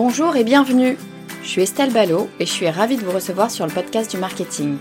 Bonjour 0.00 0.36
et 0.36 0.44
bienvenue. 0.44 0.96
Je 1.42 1.48
suis 1.48 1.62
Estelle 1.62 1.92
Ballot 1.92 2.28
et 2.38 2.46
je 2.46 2.52
suis 2.52 2.68
ravie 2.68 2.96
de 2.96 3.02
vous 3.02 3.10
recevoir 3.10 3.50
sur 3.50 3.66
le 3.66 3.72
podcast 3.72 4.08
du 4.08 4.16
marketing. 4.16 4.78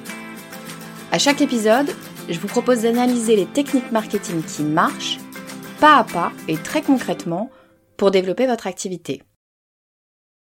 À 1.12 1.18
chaque 1.18 1.42
épisode, 1.42 1.90
je 2.30 2.40
vous 2.40 2.48
propose 2.48 2.84
d'analyser 2.84 3.36
les 3.36 3.48
techniques 3.48 3.92
marketing 3.92 4.44
qui 4.44 4.62
marchent, 4.62 5.18
pas 5.80 5.98
à 5.98 6.04
pas 6.04 6.32
et 6.48 6.56
très 6.56 6.84
concrètement, 6.84 7.50
pour 7.98 8.12
développer 8.12 8.46
votre 8.46 8.68
activité. 8.68 9.24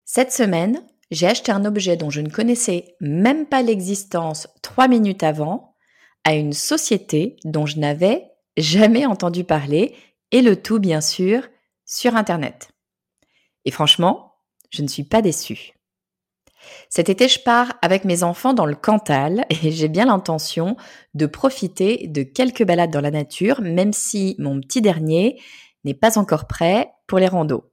Cette 0.04 0.34
semaine, 0.34 0.84
j'ai 1.10 1.28
acheté 1.28 1.54
un 1.54 1.64
objet 1.64 1.96
dont 1.96 2.10
je 2.10 2.20
ne 2.20 2.30
connaissais 2.30 2.98
même 3.00 3.46
pas 3.46 3.62
l'existence 3.62 4.50
trois 4.62 4.90
minutes 4.90 5.24
avant 5.24 5.78
à 6.26 6.36
une 6.36 6.52
société 6.52 7.38
dont 7.46 7.66
je 7.66 7.80
n'avais 7.80 8.26
jamais 8.58 9.06
entendu 9.06 9.46
parler 9.46 9.96
et 10.34 10.42
le 10.42 10.62
tout 10.62 10.80
bien 10.80 11.00
sûr 11.00 11.48
sur 11.86 12.18
Internet. 12.18 12.72
Et 13.64 13.72
franchement, 13.72 14.28
je 14.70 14.81
ne 14.81 14.88
suis 14.88 15.03
pas 15.03 15.22
déçue. 15.22 15.73
Cet 16.89 17.09
été, 17.09 17.28
je 17.28 17.39
pars 17.39 17.73
avec 17.81 18.06
mes 18.06 18.23
enfants 18.23 18.53
dans 18.53 18.66
le 18.66 18.75
Cantal 18.75 19.45
et 19.64 19.72
j'ai 19.72 19.88
bien 19.88 20.06
l'intention 20.06 20.75
de 21.14 21.25
profiter 21.25 22.08
de 22.08 22.23
quelques 22.23 22.66
balades 22.66 22.92
dans 22.92 23.02
la 23.02 23.12
nature, 23.12 23.62
même 23.62 23.94
si 23.94 24.36
mon 24.40 24.59
petit 24.59 24.81
dernier 24.81 25.42
n'est 25.86 25.94
pas 25.94 26.17
encore 26.17 26.47
prêt 26.47 26.92
pour 27.08 27.20
les 27.20 27.28
randos. 27.28 27.72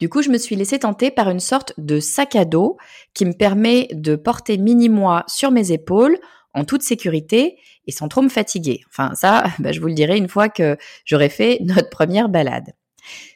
Du 0.00 0.08
coup, 0.08 0.22
je 0.22 0.30
me 0.30 0.38
suis 0.38 0.56
laissée 0.56 0.80
tenter 0.80 1.10
par 1.10 1.30
une 1.30 1.40
sorte 1.40 1.74
de 1.78 2.00
sac 2.00 2.34
à 2.34 2.44
dos 2.44 2.76
qui 3.14 3.24
me 3.24 3.32
permet 3.32 3.88
de 3.92 4.16
porter 4.16 4.58
mini-moi 4.58 5.24
sur 5.28 5.50
mes 5.50 5.70
épaules 5.70 6.18
en 6.54 6.64
toute 6.64 6.82
sécurité 6.82 7.58
et 7.86 7.92
sans 7.92 8.08
trop 8.08 8.22
me 8.22 8.28
fatiguer. 8.28 8.82
Enfin, 8.88 9.14
ça, 9.14 9.44
bah, 9.58 9.72
je 9.72 9.80
vous 9.80 9.86
le 9.86 9.94
dirai 9.94 10.16
une 10.16 10.28
fois 10.28 10.48
que 10.48 10.76
j'aurai 11.04 11.28
fait 11.28 11.58
notre 11.64 11.90
première 11.90 12.28
balade. 12.28 12.72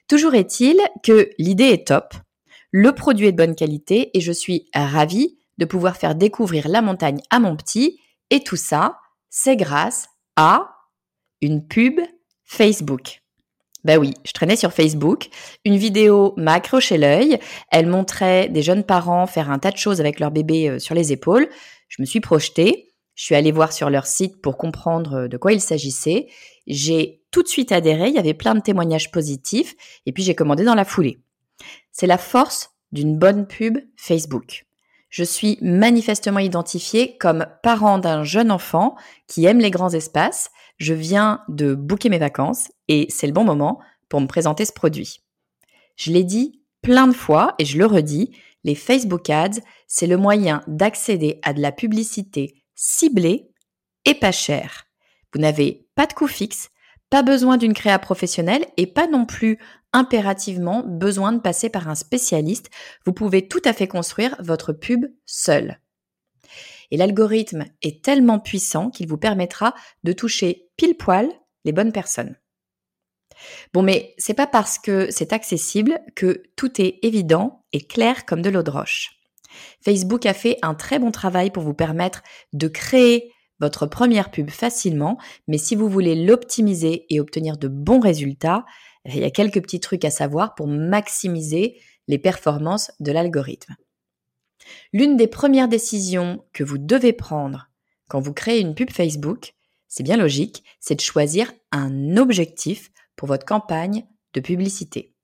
Toujours 0.09 0.35
est-il 0.35 0.77
que 1.03 1.31
l'idée 1.39 1.69
est 1.69 1.87
top. 1.87 2.15
Le 2.77 2.91
produit 2.91 3.29
est 3.29 3.33
de 3.33 3.37
bonne 3.37 3.55
qualité 3.55 4.11
et 4.15 4.21
je 4.21 4.33
suis 4.33 4.69
ravie 4.75 5.39
de 5.59 5.65
pouvoir 5.65 5.97
faire 5.97 6.17
découvrir 6.17 6.67
la 6.67 6.83
montagne 6.83 7.21
à 7.31 7.39
mon 7.39 7.55
petit. 7.55 8.01
Et 8.31 8.41
tout 8.41 8.57
ça, 8.57 8.99
c'est 9.31 9.55
grâce 9.55 10.09
à 10.35 10.75
une 11.41 11.65
pub 11.65 12.01
Facebook. 12.43 13.23
Ben 13.85 13.97
oui, 13.97 14.13
je 14.25 14.33
traînais 14.33 14.57
sur 14.57 14.73
Facebook. 14.73 15.29
Une 15.65 15.77
vidéo 15.77 16.35
m'a 16.37 16.55
accroché 16.55 16.99
l'œil. 16.99 17.39
Elle 17.71 17.87
montrait 17.87 18.49
des 18.49 18.63
jeunes 18.63 18.83
parents 18.83 19.29
faire 19.29 19.53
un 19.53 19.61
tas 19.61 19.71
de 19.71 19.77
choses 19.77 20.01
avec 20.01 20.19
leur 20.19 20.33
bébé 20.33 20.71
euh, 20.71 20.79
sur 20.81 20.97
les 20.97 21.13
épaules. 21.13 21.49
Je 21.87 22.03
me 22.03 22.07
suis 22.07 22.21
projetée. 22.21 22.93
Je 23.15 23.23
suis 23.23 23.37
allée 23.37 23.53
voir 23.53 23.73
sur 23.73 23.89
leur 23.89 24.07
site 24.09 24.43
pour 24.43 24.59
comprendre 24.59 25.15
euh, 25.15 25.29
de 25.29 25.37
quoi 25.37 25.53
il 25.53 25.61
s'agissait. 25.61 26.27
J'ai 26.67 27.23
tout 27.31 27.45
de 27.45 27.49
suite 27.49 27.71
adhéré. 27.71 28.09
Il 28.09 28.17
y 28.17 28.19
avait 28.19 28.35
plein 28.35 28.57
de 28.57 28.63
témoignages 28.63 29.13
positifs. 29.13 29.77
Et 30.07 30.13
puis 30.13 30.25
j'ai 30.25 30.35
commandé 30.35 30.65
dans 30.65 30.75
la 30.75 30.85
foulée. 30.85 31.21
C'est 31.93 32.07
la 32.07 32.19
force 32.19 32.71
d'une 32.93 33.19
bonne 33.19 33.47
pub 33.47 33.79
Facebook. 33.97 34.67
Je 35.11 35.23
suis 35.23 35.59
manifestement 35.61 36.41
identifiée 36.41 37.17
comme 37.19 37.47
parent 37.63 37.99
d'un 37.99 38.25
jeune 38.25 38.51
enfant 38.51 38.97
qui 39.29 39.45
aime 39.45 39.61
les 39.61 39.71
grands 39.71 39.95
espaces. 39.95 40.51
Je 40.79 40.93
viens 40.93 41.43
de 41.49 41.75
booker 41.75 42.09
mes 42.09 42.19
vacances 42.19 42.73
et 42.89 43.07
c'est 43.11 43.29
le 43.29 43.33
bon 43.33 43.45
moment 43.45 43.79
pour 44.09 44.21
me 44.21 44.27
présenter 44.27 44.65
ce 44.65 44.73
produit. 44.73 45.21
Je 45.97 46.11
l'ai 46.11 46.25
dit 46.25 46.61
plein 46.83 47.07
de 47.07 47.15
fois 47.15 47.55
et 47.59 47.65
je 47.65 47.79
le 47.79 47.87
redis, 47.87 48.37
les 48.65 48.75
Facebook 48.75 49.31
Ads, 49.31 49.61
c'est 49.87 50.07
le 50.07 50.17
moyen 50.17 50.63
d'accéder 50.67 51.39
à 51.43 51.53
de 51.53 51.61
la 51.61 51.71
publicité 51.71 52.65
ciblée 52.75 53.51
et 54.05 54.15
pas 54.15 54.33
chère. 54.33 54.87
Vous 55.33 55.41
n'avez 55.41 55.87
pas 55.95 56.07
de 56.07 56.13
coût 56.13 56.27
fixe, 56.27 56.71
pas 57.11 57.23
besoin 57.23 57.57
d'une 57.57 57.75
créa 57.75 57.99
professionnelle 57.99 58.67
et 58.77 58.87
pas 58.87 59.07
non 59.07 59.27
plus 59.27 59.59
impérativement 59.95 60.83
besoin 60.87 61.33
de 61.33 61.41
passer 61.41 61.71
par 61.71 61.89
un 61.89 61.95
spécialiste. 61.95 62.69
Vous 63.07 63.15
pouvez 63.15 63.49
tout 63.49 63.63
à 63.65 63.73
fait 63.73 63.89
construire 63.89 64.37
votre 64.41 64.75
pub 64.75 65.07
seul. 65.25 65.81
Et 66.91 66.99
l'algorithme 66.99 67.65
est 67.81 68.05
tellement 68.05 68.39
puissant 68.39 68.91
qu'il 68.91 69.09
vous 69.09 69.17
permettra 69.17 69.75
de 70.03 70.13
toucher 70.13 70.69
pile 70.77 70.97
poil 70.97 71.29
les 71.65 71.73
bonnes 71.73 71.93
personnes. 71.93 72.37
Bon, 73.73 73.83
mais 73.83 74.15
c'est 74.19 74.35
pas 74.35 74.47
parce 74.47 74.79
que 74.79 75.09
c'est 75.11 75.33
accessible 75.33 75.99
que 76.15 76.43
tout 76.57 76.81
est 76.81 76.99
évident 77.03 77.65
et 77.73 77.81
clair 77.81 78.27
comme 78.27 78.43
de 78.43 78.51
l'eau 78.51 78.63
de 78.63 78.71
roche. 78.71 79.19
Facebook 79.85 80.27
a 80.27 80.35
fait 80.35 80.59
un 80.63 80.75
très 80.75 80.99
bon 80.99 81.11
travail 81.11 81.51
pour 81.51 81.63
vous 81.63 81.75
permettre 81.75 82.23
de 82.53 82.69
créer 82.69 83.33
votre 83.61 83.87
première 83.87 84.31
pub 84.31 84.51
facilement, 84.51 85.19
mais 85.47 85.59
si 85.59 85.75
vous 85.77 85.89
voulez 85.89 86.15
l'optimiser 86.15 87.07
et 87.09 87.21
obtenir 87.21 87.57
de 87.57 87.69
bons 87.69 88.01
résultats, 88.01 88.65
il 89.07 89.19
y 89.19 89.25
a 89.25 89.31
quelques 89.31 89.63
petits 89.63 89.81
trucs 89.81 90.05
à 90.05 90.11
savoir 90.11 90.55
pour 90.55 90.67
maximiser 90.67 91.81
les 92.09 92.19
performances 92.19 92.91
de 93.01 93.13
l'algorithme. 93.13 93.77
L'une 94.93 95.17
des 95.17 95.27
premières 95.27 95.69
décisions 95.69 96.45
que 96.53 96.65
vous 96.65 96.79
devez 96.79 97.13
prendre 97.13 97.69
quand 98.09 98.21
vous 98.21 98.33
créez 98.33 98.61
une 98.61 98.75
pub 98.75 98.91
Facebook, 98.91 99.55
c'est 99.89 100.03
bien 100.03 100.17
logique, 100.17 100.65
c'est 100.81 100.95
de 100.95 101.01
choisir 101.01 101.53
un 101.73 102.17
objectif 102.17 102.91
pour 103.17 103.29
votre 103.29 103.47
campagne 103.47 104.05
de 104.33 104.41
publicité. 104.41 105.15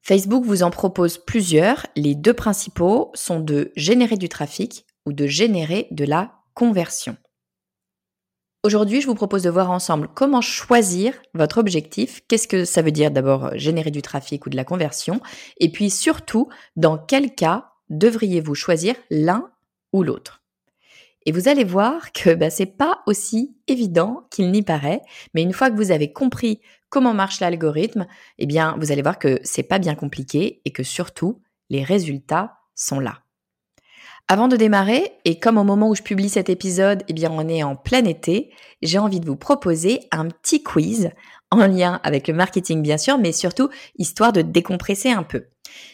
Facebook 0.00 0.44
vous 0.44 0.62
en 0.62 0.70
propose 0.70 1.18
plusieurs. 1.18 1.86
Les 1.96 2.14
deux 2.14 2.32
principaux 2.32 3.10
sont 3.14 3.40
de 3.40 3.72
générer 3.76 4.16
du 4.16 4.28
trafic 4.28 4.86
ou 5.04 5.12
de 5.12 5.26
générer 5.26 5.86
de 5.90 6.04
la 6.04 6.32
conversion. 6.54 7.16
Aujourd'hui, 8.68 9.00
je 9.00 9.06
vous 9.06 9.14
propose 9.14 9.44
de 9.44 9.48
voir 9.48 9.70
ensemble 9.70 10.08
comment 10.12 10.42
choisir 10.42 11.14
votre 11.32 11.56
objectif. 11.56 12.20
Qu'est-ce 12.28 12.46
que 12.46 12.66
ça 12.66 12.82
veut 12.82 12.90
dire 12.90 13.10
d'abord 13.10 13.46
euh, 13.46 13.50
générer 13.54 13.90
du 13.90 14.02
trafic 14.02 14.44
ou 14.44 14.50
de 14.50 14.56
la 14.56 14.64
conversion? 14.64 15.22
Et 15.58 15.72
puis 15.72 15.88
surtout, 15.88 16.50
dans 16.76 16.98
quel 16.98 17.34
cas 17.34 17.70
devriez-vous 17.88 18.54
choisir 18.54 18.94
l'un 19.08 19.50
ou 19.94 20.02
l'autre? 20.02 20.42
Et 21.24 21.32
vous 21.32 21.48
allez 21.48 21.64
voir 21.64 22.12
que 22.12 22.34
bah, 22.34 22.50
c'est 22.50 22.66
pas 22.66 23.00
aussi 23.06 23.56
évident 23.68 24.28
qu'il 24.30 24.50
n'y 24.50 24.62
paraît, 24.62 25.00
mais 25.32 25.40
une 25.40 25.54
fois 25.54 25.70
que 25.70 25.76
vous 25.76 25.90
avez 25.90 26.12
compris 26.12 26.60
comment 26.90 27.14
marche 27.14 27.40
l'algorithme, 27.40 28.06
eh 28.36 28.44
bien, 28.44 28.76
vous 28.78 28.92
allez 28.92 29.00
voir 29.00 29.18
que 29.18 29.40
c'est 29.44 29.62
pas 29.62 29.78
bien 29.78 29.94
compliqué 29.94 30.60
et 30.66 30.72
que 30.72 30.82
surtout, 30.82 31.40
les 31.70 31.84
résultats 31.84 32.58
sont 32.74 33.00
là. 33.00 33.22
Avant 34.30 34.46
de 34.46 34.56
démarrer, 34.56 35.12
et 35.24 35.38
comme 35.38 35.56
au 35.56 35.64
moment 35.64 35.88
où 35.88 35.94
je 35.94 36.02
publie 36.02 36.28
cet 36.28 36.50
épisode, 36.50 37.02
eh 37.08 37.14
bien 37.14 37.30
on 37.32 37.48
est 37.48 37.62
en 37.62 37.76
plein 37.76 38.04
été, 38.04 38.52
j'ai 38.82 38.98
envie 38.98 39.20
de 39.20 39.26
vous 39.26 39.36
proposer 39.36 40.00
un 40.10 40.28
petit 40.28 40.62
quiz 40.62 41.08
en 41.50 41.66
lien 41.66 41.98
avec 42.02 42.28
le 42.28 42.34
marketing 42.34 42.82
bien 42.82 42.98
sûr, 42.98 43.16
mais 43.16 43.32
surtout 43.32 43.70
histoire 43.96 44.34
de 44.34 44.42
décompresser 44.42 45.08
un 45.08 45.22
peu. 45.22 45.46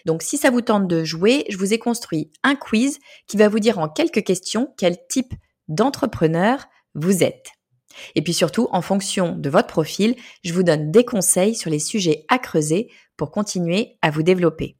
Donc 0.04 0.22
si 0.22 0.36
ça 0.36 0.50
vous 0.50 0.62
tente 0.62 0.88
de 0.88 1.04
jouer, 1.04 1.44
je 1.48 1.56
vous 1.56 1.72
ai 1.72 1.78
construit 1.78 2.32
un 2.42 2.56
quiz 2.56 2.98
qui 3.28 3.36
va 3.36 3.48
vous 3.48 3.60
dire 3.60 3.78
en 3.78 3.88
quelques 3.88 4.24
questions 4.24 4.74
quel 4.76 4.96
type 5.08 5.32
d'entrepreneur 5.68 6.66
vous 6.96 7.22
êtes. 7.22 7.52
Et 8.16 8.22
puis 8.22 8.34
surtout, 8.34 8.66
en 8.72 8.82
fonction 8.82 9.36
de 9.36 9.48
votre 9.48 9.68
profil, 9.68 10.16
je 10.42 10.52
vous 10.52 10.64
donne 10.64 10.90
des 10.90 11.04
conseils 11.04 11.54
sur 11.54 11.70
les 11.70 11.78
sujets 11.78 12.24
à 12.28 12.40
creuser 12.40 12.90
pour 13.16 13.30
continuer 13.30 13.96
à 14.02 14.10
vous 14.10 14.24
développer. 14.24 14.76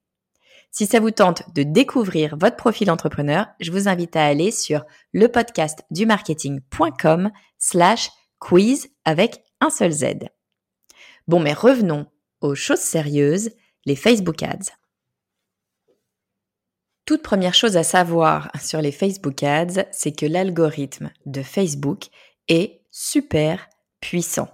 Si 0.77 0.87
ça 0.87 0.99
vous 0.99 1.13
tente 1.13 1.45
de 1.55 1.63
découvrir 1.63 2.37
votre 2.37 2.57
profil 2.57 2.91
entrepreneur, 2.91 3.47
je 3.61 3.71
vous 3.71 3.87
invite 3.87 4.17
à 4.17 4.27
aller 4.27 4.51
sur 4.51 4.85
le 5.13 5.29
podcast 5.29 5.85
slash 7.59 8.11
quiz 8.41 8.89
avec 9.05 9.45
un 9.61 9.71
seul 9.71 9.93
Z. 9.93 10.05
Bon, 11.29 11.39
mais 11.39 11.53
revenons 11.53 12.07
aux 12.41 12.57
choses 12.57 12.81
sérieuses, 12.81 13.53
les 13.87 13.95
Facebook 13.95 14.43
Ads. 14.43 14.73
Toute 17.05 17.23
première 17.23 17.55
chose 17.55 17.77
à 17.77 17.85
savoir 17.85 18.51
sur 18.61 18.81
les 18.81 18.91
Facebook 18.91 19.45
Ads, 19.45 19.85
c'est 19.93 20.11
que 20.11 20.27
l'algorithme 20.27 21.13
de 21.25 21.45
Facebook 21.45 22.07
est 22.49 22.81
super 22.91 23.69
puissant. 24.01 24.49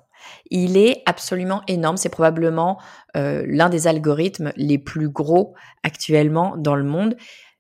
Il 0.51 0.77
est 0.77 1.03
absolument 1.07 1.63
énorme. 1.69 1.97
C'est 1.97 2.09
probablement 2.09 2.81
euh, 3.17 3.45
l'un 3.47 3.69
des 3.69 3.87
algorithmes 3.87 4.53
les 4.57 4.79
plus 4.79 5.09
gros 5.09 5.55
actuellement 5.83 6.57
dans 6.57 6.77
le 6.77 6.85
monde. 6.85 7.17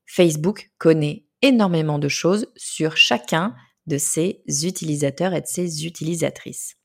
Facebook 0.07 0.71
connaît 0.79 1.25
énormément 1.43 1.99
de 1.99 2.09
choses 2.09 2.47
sur 2.57 2.97
chacun 2.97 3.55
de 3.87 3.99
ses 3.99 4.43
utilisateurs 4.65 5.35
et 5.35 5.41
de 5.41 5.47
ses 5.47 5.87
utilisatrices. 5.87 6.77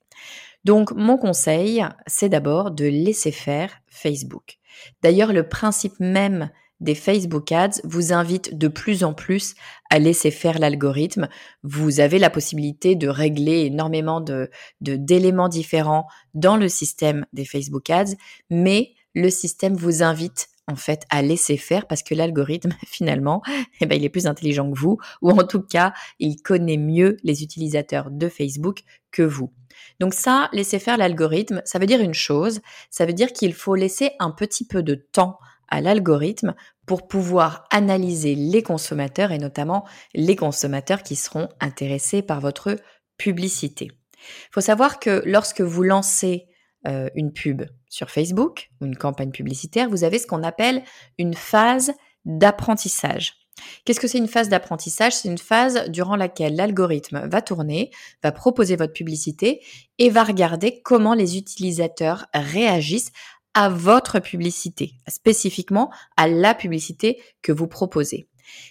Donc 0.64 0.92
mon 0.92 1.18
conseil, 1.18 1.86
c'est 2.08 2.30
d'abord 2.30 2.72
de 2.72 2.86
laisser 2.86 3.32
faire 3.32 3.72
Facebook. 3.88 4.58
D'ailleurs, 5.04 5.32
le 5.32 5.48
principe 5.48 6.00
même 6.00 6.50
des 6.80 6.96
Facebook 6.96 7.52
Ads 7.52 7.82
vous 7.84 8.14
invite 8.14 8.58
de 8.58 8.68
plus 8.68 9.04
en 9.04 9.14
plus 9.14 9.56
à 9.90 10.00
laisser 10.00 10.32
faire 10.32 10.60
l'algorithme. 10.60 11.28
Vous 11.64 12.00
avez 12.00 12.20
la 12.20 12.30
possibilité 12.30 12.96
de 12.96 13.08
régler 13.08 13.66
énormément 13.66 14.24
d'éléments 14.82 15.50
différents 15.50 16.08
dans 16.34 16.58
le 16.58 16.68
système 16.68 17.26
des 17.34 17.46
Facebook 17.46 17.90
Ads, 17.90 18.16
mais 18.50 18.94
le 19.14 19.30
système 19.30 19.76
vous 19.76 20.04
invite 20.04 20.50
en 20.68 20.76
fait 20.76 21.06
à 21.10 21.22
laisser 21.22 21.58
faire 21.58 21.88
parce 21.88 22.04
que 22.04 22.16
l'algorithme 22.16 22.74
finalement 22.86 23.42
eh 23.80 23.86
ben, 23.86 23.96
il 23.96 24.04
est 24.04 24.10
plus 24.10 24.28
intelligent 24.28 24.70
que 24.70 24.78
vous 24.78 24.98
ou 25.22 25.30
en 25.30 25.46
tout 25.46 25.62
cas 25.62 25.94
il 26.20 26.42
connaît 26.42 26.78
mieux 26.78 27.18
les 27.24 27.44
utilisateurs 27.44 28.10
de 28.12 28.28
Facebook 28.30 28.82
que 29.12 29.22
vous. 29.22 29.54
Donc 30.00 30.14
ça, 30.14 30.50
laisser 30.54 30.80
faire 30.80 30.98
l'algorithme, 30.98 31.62
ça 31.66 31.80
veut 31.80 31.86
dire 31.86 32.02
une 32.02 32.14
chose, 32.14 32.62
ça 32.90 33.06
veut 33.06 33.14
dire 33.14 33.32
qu'il 33.32 33.54
faut 33.54 33.76
laisser 33.76 34.12
un 34.20 34.32
petit 34.32 34.66
peu 34.66 34.84
de 34.84 34.96
temps 34.96 35.38
à 35.70 35.82
l'algorithme 35.82 36.56
pour 36.86 37.08
pouvoir 37.08 37.66
analyser 37.72 38.36
les 38.36 38.62
consommateurs 38.62 39.32
et 39.32 39.38
notamment 39.38 39.86
les 40.14 40.36
consommateurs 40.36 41.04
qui 41.04 41.16
seront 41.16 41.50
intéressés 41.60 42.22
par 42.22 42.42
votre 42.42 42.78
publicité. 43.18 43.92
Il 44.18 44.52
faut 44.52 44.62
savoir 44.62 45.00
que 45.00 45.22
lorsque 45.26 45.62
vous 45.62 45.84
lancez 45.84 46.48
euh, 46.88 47.10
une 47.16 47.32
pub 47.32 47.64
sur 47.90 48.10
Facebook 48.10 48.70
une 48.82 48.98
campagne 48.98 49.32
publicitaire, 49.32 49.90
vous 49.90 50.04
avez 50.04 50.20
ce 50.20 50.28
qu'on 50.28 50.44
appelle 50.44 50.84
une 51.18 51.34
phase 51.34 51.94
d'apprentissage. 52.26 53.34
Qu'est-ce 53.86 54.00
que 54.00 54.08
c'est 54.08 54.18
une 54.18 54.28
phase 54.28 54.50
d'apprentissage? 54.50 55.14
C'est 55.14 55.30
une 55.30 55.38
phase 55.38 55.90
durant 55.90 56.16
laquelle 56.16 56.56
l'algorithme 56.56 57.28
va 57.28 57.42
tourner, 57.42 57.92
va 58.22 58.32
proposer 58.32 58.76
votre 58.76 58.94
publicité 58.94 59.62
et 59.98 60.10
va 60.10 60.24
regarder 60.24 60.82
comment 60.82 61.14
les 61.14 61.38
utilisateurs 61.38 62.26
réagissent 62.34 63.12
à 63.56 63.70
votre 63.70 64.20
publicité, 64.20 64.94
spécifiquement 65.08 65.92
à 66.18 66.28
la 66.28 66.54
publicité 66.54 67.20
que 67.42 67.52
vous 67.52 67.68
proposez. 67.68 68.28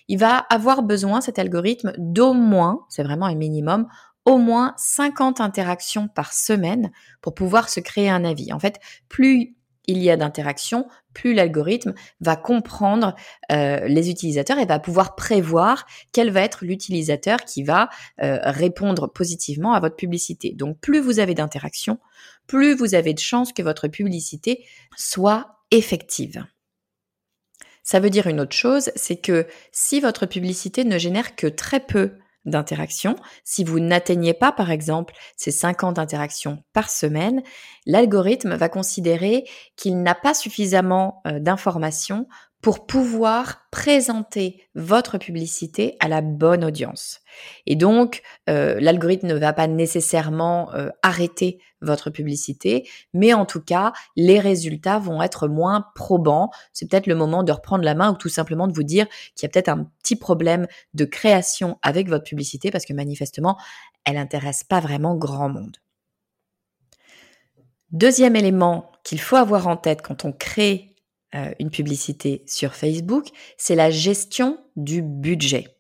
Il 0.07 0.19
va 0.19 0.37
avoir 0.37 0.85
besoin, 0.85 1.21
cet 1.21 1.41
algorithme, 1.41 1.93
d'au 1.99 2.33
moins, 2.33 2.87
c'est 2.89 3.03
vraiment 3.03 3.27
un 3.27 3.35
minimum, 3.35 3.89
au 4.25 4.39
moins 4.39 4.75
50 4.77 5.41
interactions 5.41 6.07
par 6.07 6.33
semaine 6.33 6.93
pour 7.21 7.35
pouvoir 7.35 7.69
se 7.69 7.81
créer 7.81 8.09
un 8.09 8.25
avis. 8.25 8.53
En 8.53 8.61
fait, 8.61 8.79
plus 9.09 9.57
il 9.87 10.03
y 10.03 10.11
a 10.11 10.17
d'interactions, 10.17 10.87
plus 11.13 11.35
l'algorithme 11.35 11.93
va 12.21 12.37
comprendre 12.37 13.15
euh, 13.53 13.81
les 13.87 14.11
utilisateurs 14.11 14.59
et 14.59 14.65
va 14.65 14.79
pouvoir 14.79 15.15
prévoir 15.15 15.87
quel 16.13 16.31
va 16.31 16.41
être 16.41 16.65
l'utilisateur 16.65 17.45
qui 17.45 17.63
va 17.63 17.91
euh, 18.23 18.39
répondre 18.45 19.13
positivement 19.13 19.75
à 19.75 19.81
votre 19.81 19.97
publicité. 19.97 20.53
Donc 20.55 20.79
plus 20.81 21.01
vous 21.01 21.19
avez 21.19 21.35
d'interactions, 21.35 21.99
plus 22.47 22.75
vous 22.75 22.95
avez 22.95 23.15
de 23.15 23.19
chances 23.19 23.53
que 23.53 23.63
votre 23.63 23.89
publicité 23.89 24.65
soit 24.97 25.65
effective. 25.71 26.45
Ça 27.83 28.01
veut 28.01 28.11
dire 28.11 28.27
une 28.27 28.41
autre 28.41 28.57
chose, 28.57 28.91
c'est 28.97 29.17
que 29.17 29.47
si 29.73 30.01
votre 30.01 30.27
publicité 30.27 30.85
ne 30.85 30.99
génère 30.99 31.37
que 31.37 31.47
très 31.47 31.81
peu 31.81 32.13
d'interactions. 32.45 33.17
Si 33.43 33.65
vous 33.65 33.81
n'atteignez 33.81 34.35
pas, 34.35 34.53
par 34.53 34.71
exemple, 34.71 35.15
ces 35.37 35.51
50 35.51 35.99
interactions 35.99 36.63
par 36.73 36.91
semaine, 36.91 37.43
l'algorithme 37.87 38.55
va 38.55 38.69
considérer 38.69 39.45
qu'il 39.77 40.03
n'a 40.03 40.15
pas 40.15 40.35
suffisamment 40.35 41.23
euh, 41.27 41.39
d'informations 41.39 42.27
pour 42.65 42.87
pouvoir 42.87 43.69
présenter 43.71 44.65
votre 44.75 45.19
publicité 45.19 45.99
à 46.01 46.09
la 46.09 46.23
bonne 46.23 46.65
audience. 46.65 47.21
Et 47.67 47.77
donc, 47.77 48.23
euh, 48.49 48.79
l'algorithme 48.81 49.27
ne 49.27 49.35
va 49.35 49.53
pas 49.53 49.67
nécessairement 49.67 50.73
euh, 50.73 50.89
arrêter 51.03 51.61
votre 51.83 52.09
publicité, 52.09 52.89
mais 53.13 53.35
en 53.35 53.45
tout 53.45 53.61
cas, 53.61 53.93
les 54.17 54.41
résultats 54.41 54.99
vont 54.99 55.21
être 55.21 55.47
moins 55.47 55.85
probants. 55.95 56.49
C'est 56.73 56.89
peut-être 56.89 57.07
le 57.07 57.15
moment 57.15 57.43
de 57.43 57.53
reprendre 57.53 57.85
la 57.85 57.95
main 57.95 58.15
ou 58.15 58.17
tout 58.17 58.31
simplement 58.31 58.67
de 58.67 58.73
vous 58.73 58.83
dire 58.83 59.07
qu'il 59.37 59.47
y 59.47 59.47
a 59.47 59.51
peut-être 59.51 59.69
un 59.69 59.85
petit 60.03 60.17
problème 60.17 60.67
de 60.95 61.05
création 61.05 61.79
avec 61.83 62.09
votre 62.09 62.25
publicité 62.25 62.71
parce 62.71 62.87
que 62.87 62.95
manifestement, 62.95 63.59
elle 64.07 64.15
n'intéresse 64.15 64.65
pas 64.65 64.81
vraiment 64.81 65.17
grand 65.17 65.51
monde. 65.51 65.77
Deuxième 67.91 68.37
élément 68.37 68.91
qu'il 69.05 69.21
faut 69.21 69.37
avoir 69.37 69.69
en 69.69 69.77
tête 69.77 70.01
quand 70.01 70.25
on 70.25 70.33
crée 70.33 70.94
une 71.59 71.71
publicité 71.71 72.43
sur 72.47 72.75
Facebook, 72.75 73.29
c'est 73.57 73.75
la 73.75 73.91
gestion 73.91 74.59
du 74.77 75.03
budget. 75.03 75.77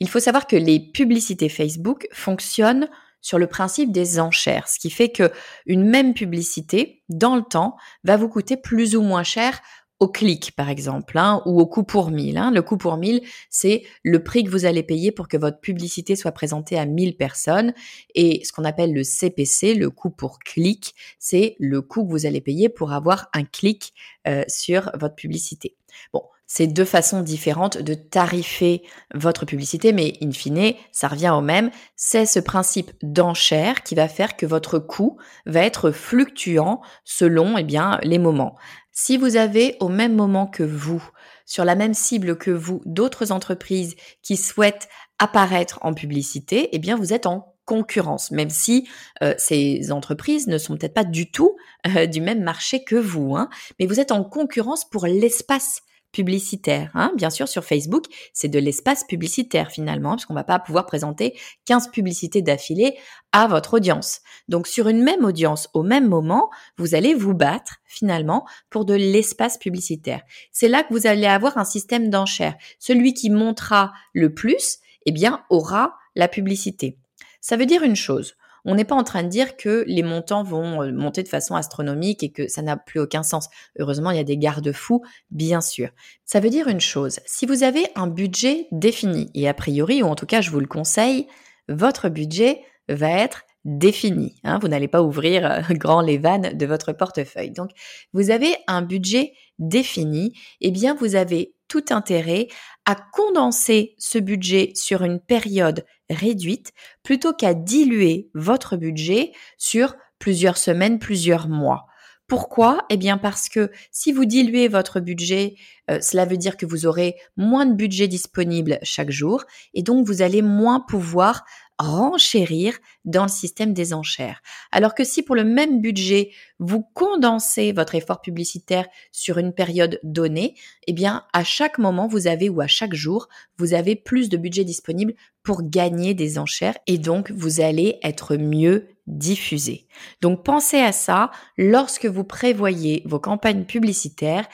Il 0.00 0.08
faut 0.08 0.20
savoir 0.20 0.46
que 0.46 0.56
les 0.56 0.80
publicités 0.80 1.48
Facebook 1.48 2.08
fonctionnent 2.12 2.88
sur 3.20 3.38
le 3.38 3.46
principe 3.46 3.92
des 3.92 4.20
enchères, 4.20 4.68
ce 4.68 4.78
qui 4.78 4.90
fait 4.90 5.10
que 5.10 5.32
une 5.66 5.84
même 5.84 6.14
publicité 6.14 7.02
dans 7.08 7.36
le 7.36 7.42
temps 7.42 7.76
va 8.04 8.16
vous 8.16 8.28
coûter 8.28 8.56
plus 8.56 8.94
ou 8.96 9.02
moins 9.02 9.24
cher 9.24 9.60
au 10.00 10.08
clic, 10.08 10.52
par 10.54 10.68
exemple, 10.68 11.18
hein, 11.18 11.42
ou 11.44 11.60
au 11.60 11.66
coût 11.66 11.82
pour 11.82 12.10
1000. 12.10 12.38
Hein. 12.38 12.50
Le 12.52 12.62
coût 12.62 12.76
pour 12.76 12.96
1000, 12.96 13.22
c'est 13.50 13.82
le 14.04 14.22
prix 14.22 14.44
que 14.44 14.50
vous 14.50 14.64
allez 14.64 14.82
payer 14.82 15.10
pour 15.10 15.26
que 15.26 15.36
votre 15.36 15.60
publicité 15.60 16.14
soit 16.14 16.32
présentée 16.32 16.78
à 16.78 16.86
1000 16.86 17.16
personnes. 17.16 17.74
Et 18.14 18.42
ce 18.44 18.52
qu'on 18.52 18.64
appelle 18.64 18.92
le 18.92 19.02
CPC, 19.02 19.74
le 19.74 19.90
coût 19.90 20.10
pour 20.10 20.38
clic, 20.38 20.94
c'est 21.18 21.56
le 21.58 21.82
coût 21.82 22.04
que 22.04 22.10
vous 22.10 22.26
allez 22.26 22.40
payer 22.40 22.68
pour 22.68 22.92
avoir 22.92 23.28
un 23.32 23.44
clic 23.44 23.92
euh, 24.28 24.44
sur 24.46 24.90
votre 24.94 25.16
publicité. 25.16 25.74
Bon, 26.12 26.22
c'est 26.50 26.66
deux 26.66 26.86
façons 26.86 27.20
différentes 27.20 27.76
de 27.76 27.92
tarifer 27.92 28.82
votre 29.14 29.44
publicité, 29.44 29.92
mais 29.92 30.14
in 30.22 30.32
fine, 30.32 30.72
ça 30.92 31.08
revient 31.08 31.34
au 31.36 31.42
même. 31.42 31.70
C'est 31.94 32.24
ce 32.24 32.40
principe 32.40 32.92
d'enchère 33.02 33.82
qui 33.82 33.94
va 33.94 34.08
faire 34.08 34.34
que 34.34 34.46
votre 34.46 34.78
coût 34.78 35.18
va 35.44 35.60
être 35.60 35.90
fluctuant 35.90 36.80
selon 37.04 37.58
eh 37.58 37.64
bien, 37.64 37.98
les 38.02 38.18
moments. 38.18 38.56
Si 39.00 39.16
vous 39.16 39.36
avez 39.36 39.76
au 39.78 39.88
même 39.88 40.16
moment 40.16 40.48
que 40.48 40.64
vous, 40.64 41.08
sur 41.46 41.64
la 41.64 41.76
même 41.76 41.94
cible 41.94 42.36
que 42.36 42.50
vous, 42.50 42.82
d'autres 42.84 43.30
entreprises 43.30 43.94
qui 44.22 44.36
souhaitent 44.36 44.88
apparaître 45.20 45.78
en 45.82 45.94
publicité, 45.94 46.70
eh 46.72 46.80
bien 46.80 46.96
vous 46.96 47.12
êtes 47.12 47.26
en 47.26 47.54
concurrence, 47.64 48.32
même 48.32 48.50
si 48.50 48.88
euh, 49.22 49.34
ces 49.38 49.92
entreprises 49.92 50.48
ne 50.48 50.58
sont 50.58 50.76
peut-être 50.76 50.94
pas 50.94 51.04
du 51.04 51.30
tout 51.30 51.54
euh, 51.86 52.06
du 52.06 52.20
même 52.20 52.42
marché 52.42 52.82
que 52.82 52.96
vous, 52.96 53.36
hein, 53.36 53.48
mais 53.78 53.86
vous 53.86 54.00
êtes 54.00 54.10
en 54.10 54.24
concurrence 54.24 54.84
pour 54.90 55.06
l'espace 55.06 55.82
publicitaire. 56.12 56.90
Hein. 56.94 57.12
Bien 57.16 57.30
sûr, 57.30 57.48
sur 57.48 57.64
Facebook, 57.64 58.04
c'est 58.32 58.48
de 58.48 58.58
l'espace 58.58 59.04
publicitaire 59.04 59.70
finalement, 59.70 60.10
parce 60.10 60.26
qu'on 60.26 60.34
va 60.34 60.44
pas 60.44 60.58
pouvoir 60.58 60.86
présenter 60.86 61.38
15 61.66 61.90
publicités 61.90 62.42
d'affilée 62.42 62.96
à 63.32 63.46
votre 63.46 63.74
audience. 63.74 64.20
Donc 64.48 64.66
sur 64.66 64.88
une 64.88 65.02
même 65.02 65.24
audience, 65.24 65.68
au 65.74 65.82
même 65.82 66.08
moment, 66.08 66.50
vous 66.78 66.94
allez 66.94 67.14
vous 67.14 67.34
battre 67.34 67.76
finalement 67.84 68.46
pour 68.70 68.84
de 68.84 68.94
l'espace 68.94 69.58
publicitaire. 69.58 70.22
C'est 70.50 70.68
là 70.68 70.82
que 70.82 70.92
vous 70.92 71.06
allez 71.06 71.26
avoir 71.26 71.58
un 71.58 71.64
système 71.64 72.10
d'enchères. 72.10 72.56
Celui 72.78 73.14
qui 73.14 73.30
montera 73.30 73.92
le 74.12 74.32
plus, 74.32 74.78
eh 75.06 75.12
bien, 75.12 75.44
aura 75.50 75.94
la 76.14 76.28
publicité. 76.28 76.98
Ça 77.40 77.56
veut 77.56 77.66
dire 77.66 77.82
une 77.82 77.96
chose. 77.96 78.34
On 78.70 78.74
n'est 78.74 78.84
pas 78.84 78.94
en 78.94 79.02
train 79.02 79.22
de 79.22 79.28
dire 79.28 79.56
que 79.56 79.82
les 79.86 80.02
montants 80.02 80.42
vont 80.42 80.82
euh, 80.82 80.92
monter 80.92 81.22
de 81.22 81.28
façon 81.28 81.56
astronomique 81.56 82.22
et 82.22 82.30
que 82.30 82.48
ça 82.48 82.60
n'a 82.60 82.76
plus 82.76 83.00
aucun 83.00 83.22
sens. 83.22 83.48
Heureusement, 83.78 84.10
il 84.10 84.18
y 84.18 84.20
a 84.20 84.24
des 84.24 84.36
garde-fous, 84.36 85.02
bien 85.30 85.62
sûr. 85.62 85.88
Ça 86.26 86.38
veut 86.38 86.50
dire 86.50 86.68
une 86.68 86.78
chose, 86.78 87.20
si 87.24 87.46
vous 87.46 87.62
avez 87.62 87.86
un 87.94 88.06
budget 88.06 88.68
défini, 88.70 89.30
et 89.34 89.48
a 89.48 89.54
priori, 89.54 90.02
ou 90.02 90.06
en 90.06 90.14
tout 90.14 90.26
cas 90.26 90.42
je 90.42 90.50
vous 90.50 90.60
le 90.60 90.66
conseille, 90.66 91.26
votre 91.70 92.10
budget 92.10 92.60
va 92.90 93.08
être 93.08 93.44
défini. 93.64 94.38
Hein. 94.44 94.58
vous 94.60 94.68
n'allez 94.68 94.86
pas 94.86 95.02
ouvrir 95.02 95.50
euh, 95.50 95.60
grand 95.70 96.02
les 96.02 96.18
vannes 96.18 96.56
de 96.56 96.66
votre 96.66 96.92
portefeuille. 96.92 97.52
Donc, 97.52 97.70
vous 98.12 98.30
avez 98.30 98.54
un 98.66 98.82
budget 98.82 99.32
défini, 99.58 100.34
eh 100.60 100.70
bien, 100.70 100.94
vous 100.94 101.16
avez 101.16 101.54
tout 101.68 101.84
intérêt 101.90 102.48
à 102.86 102.96
condenser 102.96 103.94
ce 103.98 104.18
budget 104.18 104.72
sur 104.74 105.02
une 105.02 105.20
période 105.20 105.84
réduite 106.10 106.72
plutôt 107.02 107.32
qu'à 107.32 107.54
diluer 107.54 108.30
votre 108.34 108.76
budget 108.76 109.32
sur 109.58 109.94
plusieurs 110.18 110.56
semaines, 110.56 110.98
plusieurs 110.98 111.48
mois. 111.48 111.86
Pourquoi? 112.26 112.84
Eh 112.90 112.98
bien 112.98 113.16
parce 113.16 113.48
que 113.48 113.70
si 113.90 114.12
vous 114.12 114.26
diluez 114.26 114.68
votre 114.68 115.00
budget, 115.00 115.54
euh, 115.90 115.98
cela 116.02 116.26
veut 116.26 116.36
dire 116.36 116.58
que 116.58 116.66
vous 116.66 116.84
aurez 116.84 117.16
moins 117.38 117.64
de 117.64 117.72
budget 117.72 118.06
disponible 118.06 118.78
chaque 118.82 119.10
jour 119.10 119.44
et 119.72 119.82
donc 119.82 120.06
vous 120.06 120.20
allez 120.20 120.42
moins 120.42 120.80
pouvoir 120.80 121.44
renchérir 121.78 122.78
dans 123.04 123.22
le 123.22 123.28
système 123.28 123.72
des 123.72 123.94
enchères. 123.94 124.42
Alors 124.72 124.94
que 124.94 125.04
si 125.04 125.22
pour 125.22 125.36
le 125.36 125.44
même 125.44 125.80
budget, 125.80 126.30
vous 126.58 126.82
condensez 126.94 127.72
votre 127.72 127.94
effort 127.94 128.20
publicitaire 128.20 128.86
sur 129.12 129.38
une 129.38 129.52
période 129.52 130.00
donnée, 130.02 130.54
eh 130.86 130.92
bien, 130.92 131.24
à 131.32 131.44
chaque 131.44 131.78
moment, 131.78 132.08
vous 132.08 132.26
avez 132.26 132.48
ou 132.48 132.60
à 132.60 132.66
chaque 132.66 132.94
jour, 132.94 133.28
vous 133.58 133.74
avez 133.74 133.96
plus 133.96 134.28
de 134.28 134.36
budget 134.36 134.64
disponible 134.64 135.14
pour 135.42 135.62
gagner 135.62 136.14
des 136.14 136.38
enchères 136.38 136.78
et 136.86 136.98
donc 136.98 137.30
vous 137.30 137.60
allez 137.60 137.98
être 138.02 138.36
mieux 138.36 138.88
diffusé. 139.06 139.86
Donc 140.20 140.44
pensez 140.44 140.78
à 140.78 140.92
ça 140.92 141.30
lorsque 141.56 142.06
vous 142.06 142.24
prévoyez 142.24 143.02
vos 143.06 143.20
campagnes 143.20 143.64
publicitaires 143.64 144.46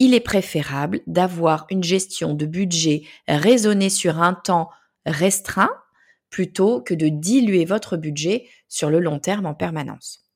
il 0.00 0.14
est 0.14 0.20
préférable 0.20 1.00
d'avoir 1.06 1.66
une 1.70 1.84
gestion 1.84 2.34
de 2.34 2.46
budget 2.46 3.02
raisonnée 3.28 3.90
sur 3.90 4.20
un 4.20 4.32
temps 4.32 4.70
restreint 5.04 5.70
plutôt 6.30 6.80
que 6.80 6.94
de 6.94 7.08
diluer 7.08 7.64
votre 7.64 7.96
budget 7.96 8.48
sur 8.68 8.90
le 8.90 9.00
long 9.00 9.18
terme 9.18 9.46
en 9.46 9.54
permanence. 9.54 10.30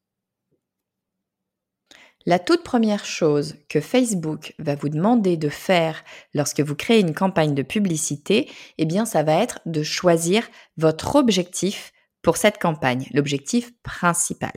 La 2.26 2.38
toute 2.38 2.62
première 2.62 3.04
chose 3.04 3.56
que 3.68 3.80
Facebook 3.80 4.54
va 4.58 4.76
vous 4.76 4.88
demander 4.88 5.36
de 5.36 5.50
faire 5.50 6.02
lorsque 6.32 6.60
vous 6.60 6.74
créez 6.74 7.00
une 7.00 7.14
campagne 7.14 7.54
de 7.54 7.62
publicité, 7.62 8.50
eh 8.78 8.86
bien, 8.86 9.04
ça 9.04 9.22
va 9.22 9.34
être 9.34 9.60
de 9.66 9.82
choisir 9.82 10.48
votre 10.78 11.16
objectif 11.16 11.92
pour 12.22 12.38
cette 12.38 12.58
campagne, 12.58 13.06
l'objectif 13.12 13.72
principal. 13.82 14.52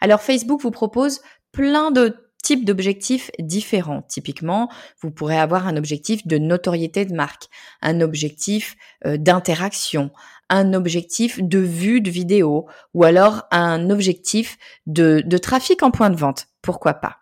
Alors, 0.00 0.22
Facebook 0.22 0.62
vous 0.62 0.70
propose 0.70 1.20
plein 1.50 1.90
de 1.90 2.30
types 2.44 2.64
d'objectifs 2.64 3.30
différents. 3.40 4.02
Typiquement, 4.02 4.70
vous 5.02 5.10
pourrez 5.10 5.38
avoir 5.38 5.66
un 5.66 5.76
objectif 5.76 6.26
de 6.28 6.38
notoriété 6.38 7.04
de 7.04 7.14
marque, 7.14 7.48
un 7.82 8.00
objectif 8.00 8.76
euh, 9.04 9.16
d'interaction, 9.16 10.10
un 10.50 10.74
objectif 10.74 11.40
de 11.42 11.58
vue 11.58 12.00
de 12.00 12.10
vidéo 12.10 12.66
ou 12.92 13.04
alors 13.04 13.44
un 13.50 13.88
objectif 13.88 14.58
de, 14.86 15.22
trafic 15.38 15.82
en 15.82 15.90
point 15.90 16.10
de 16.10 16.16
vente. 16.16 16.48
Pourquoi 16.60 16.94
pas? 16.94 17.18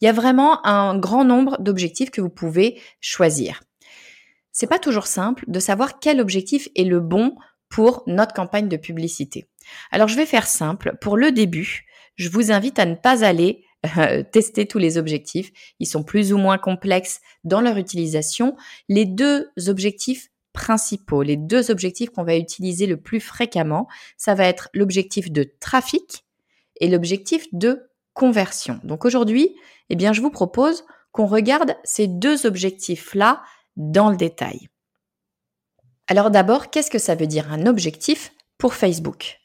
Il 0.00 0.06
y 0.06 0.08
a 0.08 0.12
vraiment 0.12 0.64
un 0.66 0.96
grand 0.98 1.24
nombre 1.24 1.60
d'objectifs 1.60 2.10
que 2.10 2.22
vous 2.22 2.30
pouvez 2.30 2.80
choisir. 3.00 3.62
C'est 4.52 4.68
pas 4.68 4.78
toujours 4.78 5.06
simple 5.06 5.44
de 5.48 5.60
savoir 5.60 5.98
quel 5.98 6.20
objectif 6.20 6.68
est 6.74 6.84
le 6.84 7.00
bon 7.00 7.34
pour 7.68 8.02
notre 8.06 8.32
campagne 8.32 8.68
de 8.68 8.76
publicité. 8.78 9.48
Alors 9.90 10.08
je 10.08 10.16
vais 10.16 10.24
faire 10.24 10.46
simple. 10.46 10.96
Pour 11.00 11.16
le 11.16 11.32
début, 11.32 11.84
je 12.16 12.30
vous 12.30 12.50
invite 12.50 12.78
à 12.78 12.86
ne 12.86 12.94
pas 12.94 13.24
aller 13.24 13.64
euh, 13.98 14.22
tester 14.22 14.66
tous 14.66 14.78
les 14.78 14.98
objectifs. 14.98 15.50
Ils 15.78 15.86
sont 15.86 16.02
plus 16.02 16.32
ou 16.32 16.38
moins 16.38 16.58
complexes 16.58 17.20
dans 17.44 17.60
leur 17.60 17.76
utilisation. 17.76 18.56
Les 18.88 19.04
deux 19.04 19.50
objectifs 19.66 20.30
les 21.22 21.36
deux 21.36 21.70
objectifs 21.70 22.10
qu'on 22.10 22.24
va 22.24 22.36
utiliser 22.36 22.86
le 22.86 22.96
plus 22.96 23.20
fréquemment, 23.20 23.88
ça 24.16 24.34
va 24.34 24.44
être 24.44 24.68
l'objectif 24.74 25.30
de 25.30 25.50
trafic 25.60 26.24
et 26.80 26.88
l'objectif 26.88 27.46
de 27.52 27.88
conversion. 28.14 28.80
Donc 28.84 29.04
aujourd'hui, 29.04 29.54
eh 29.90 29.96
bien, 29.96 30.12
je 30.12 30.20
vous 30.20 30.30
propose 30.30 30.84
qu'on 31.12 31.26
regarde 31.26 31.76
ces 31.84 32.06
deux 32.06 32.46
objectifs-là 32.46 33.42
dans 33.76 34.10
le 34.10 34.16
détail. 34.16 34.68
Alors 36.06 36.30
d'abord, 36.30 36.70
qu'est-ce 36.70 36.90
que 36.90 36.98
ça 36.98 37.14
veut 37.14 37.26
dire 37.26 37.52
un 37.52 37.66
objectif 37.66 38.32
pour 38.56 38.74
Facebook? 38.74 39.40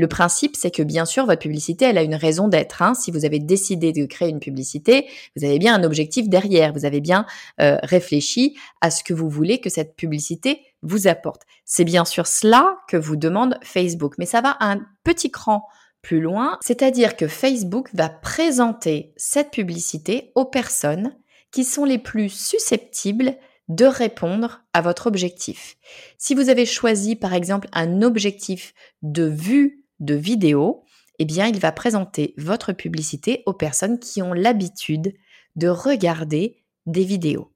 Le 0.00 0.08
principe, 0.08 0.56
c'est 0.56 0.70
que 0.70 0.82
bien 0.82 1.04
sûr, 1.04 1.26
votre 1.26 1.42
publicité, 1.42 1.84
elle 1.84 1.98
a 1.98 2.02
une 2.02 2.14
raison 2.14 2.48
d'être. 2.48 2.80
Hein. 2.80 2.94
Si 2.94 3.10
vous 3.10 3.26
avez 3.26 3.38
décidé 3.38 3.92
de 3.92 4.06
créer 4.06 4.30
une 4.30 4.40
publicité, 4.40 5.06
vous 5.36 5.44
avez 5.44 5.58
bien 5.58 5.74
un 5.74 5.84
objectif 5.84 6.30
derrière. 6.30 6.72
Vous 6.72 6.86
avez 6.86 7.02
bien 7.02 7.26
euh, 7.60 7.76
réfléchi 7.82 8.56
à 8.80 8.90
ce 8.90 9.04
que 9.04 9.12
vous 9.12 9.28
voulez 9.28 9.60
que 9.60 9.68
cette 9.68 9.96
publicité 9.96 10.62
vous 10.80 11.06
apporte. 11.06 11.42
C'est 11.66 11.84
bien 11.84 12.06
sûr 12.06 12.26
cela 12.26 12.78
que 12.88 12.96
vous 12.96 13.16
demande 13.16 13.58
Facebook. 13.62 14.14
Mais 14.16 14.24
ça 14.24 14.40
va 14.40 14.56
un 14.60 14.80
petit 15.04 15.30
cran 15.30 15.66
plus 16.00 16.22
loin, 16.22 16.58
c'est-à-dire 16.62 17.14
que 17.14 17.28
Facebook 17.28 17.90
va 17.92 18.08
présenter 18.08 19.12
cette 19.18 19.50
publicité 19.50 20.32
aux 20.34 20.46
personnes 20.46 21.14
qui 21.50 21.62
sont 21.64 21.84
les 21.84 21.98
plus 21.98 22.30
susceptibles 22.30 23.36
de 23.68 23.84
répondre 23.84 24.62
à 24.72 24.80
votre 24.80 25.06
objectif. 25.06 25.76
Si 26.16 26.34
vous 26.34 26.48
avez 26.48 26.64
choisi 26.64 27.16
par 27.16 27.34
exemple 27.34 27.68
un 27.72 28.00
objectif 28.00 28.72
de 29.02 29.24
vue 29.24 29.79
de 30.00 30.14
vidéo, 30.14 30.84
eh 31.18 31.24
bien 31.24 31.46
il 31.46 31.58
va 31.58 31.72
présenter 31.72 32.34
votre 32.36 32.72
publicité 32.72 33.42
aux 33.46 33.52
personnes 33.52 33.98
qui 33.98 34.22
ont 34.22 34.32
l'habitude 34.32 35.14
de 35.56 35.68
regarder 35.68 36.56
des 36.86 37.04
vidéos. 37.04 37.52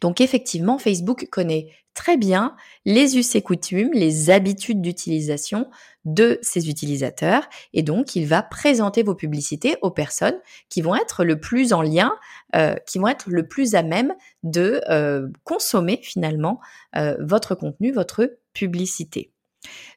Donc 0.00 0.20
effectivement, 0.20 0.78
Facebook 0.78 1.28
connaît 1.30 1.68
très 1.94 2.16
bien 2.16 2.54
les 2.84 3.18
us 3.18 3.34
et 3.34 3.42
coutumes, 3.42 3.90
les 3.92 4.30
habitudes 4.30 4.80
d'utilisation 4.80 5.68
de 6.04 6.38
ses 6.42 6.70
utilisateurs 6.70 7.48
et 7.72 7.82
donc 7.82 8.14
il 8.14 8.26
va 8.26 8.42
présenter 8.42 9.02
vos 9.02 9.14
publicités 9.14 9.76
aux 9.82 9.90
personnes 9.90 10.38
qui 10.68 10.80
vont 10.80 10.94
être 10.94 11.24
le 11.24 11.40
plus 11.40 11.72
en 11.72 11.82
lien, 11.82 12.14
euh, 12.54 12.76
qui 12.86 12.98
vont 12.98 13.08
être 13.08 13.28
le 13.28 13.48
plus 13.48 13.74
à 13.74 13.82
même 13.82 14.14
de 14.44 14.80
euh, 14.88 15.28
consommer 15.44 15.98
finalement 16.02 16.60
euh, 16.96 17.16
votre 17.20 17.54
contenu, 17.54 17.90
votre 17.90 18.38
publicité. 18.52 19.32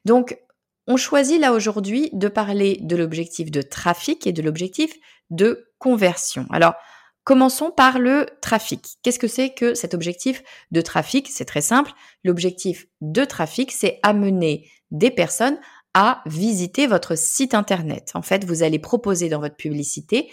Donc 0.04 0.38
on 0.92 0.96
choisit 0.98 1.40
là 1.40 1.52
aujourd'hui 1.52 2.10
de 2.12 2.28
parler 2.28 2.78
de 2.82 2.96
l'objectif 2.96 3.50
de 3.50 3.62
trafic 3.62 4.26
et 4.26 4.32
de 4.32 4.42
l'objectif 4.42 4.92
de 5.30 5.68
conversion. 5.78 6.46
Alors 6.50 6.74
Commençons 7.24 7.70
par 7.70 8.00
le 8.00 8.26
trafic. 8.40 8.84
Qu'est-ce 9.04 9.20
que 9.20 9.28
c'est 9.28 9.54
que 9.54 9.74
cet 9.74 9.94
objectif 9.94 10.42
de 10.72 10.80
trafic? 10.80 11.28
C'est 11.30 11.44
très 11.44 11.60
simple. 11.60 11.92
L'objectif 12.24 12.86
de 13.00 13.24
trafic, 13.24 13.70
c'est 13.70 14.00
amener 14.02 14.68
des 14.90 15.12
personnes 15.12 15.56
à 15.94 16.20
visiter 16.26 16.88
votre 16.88 17.16
site 17.16 17.54
internet. 17.54 18.10
En 18.14 18.22
fait, 18.22 18.44
vous 18.44 18.64
allez 18.64 18.80
proposer 18.80 19.28
dans 19.28 19.38
votre 19.38 19.54
publicité 19.54 20.32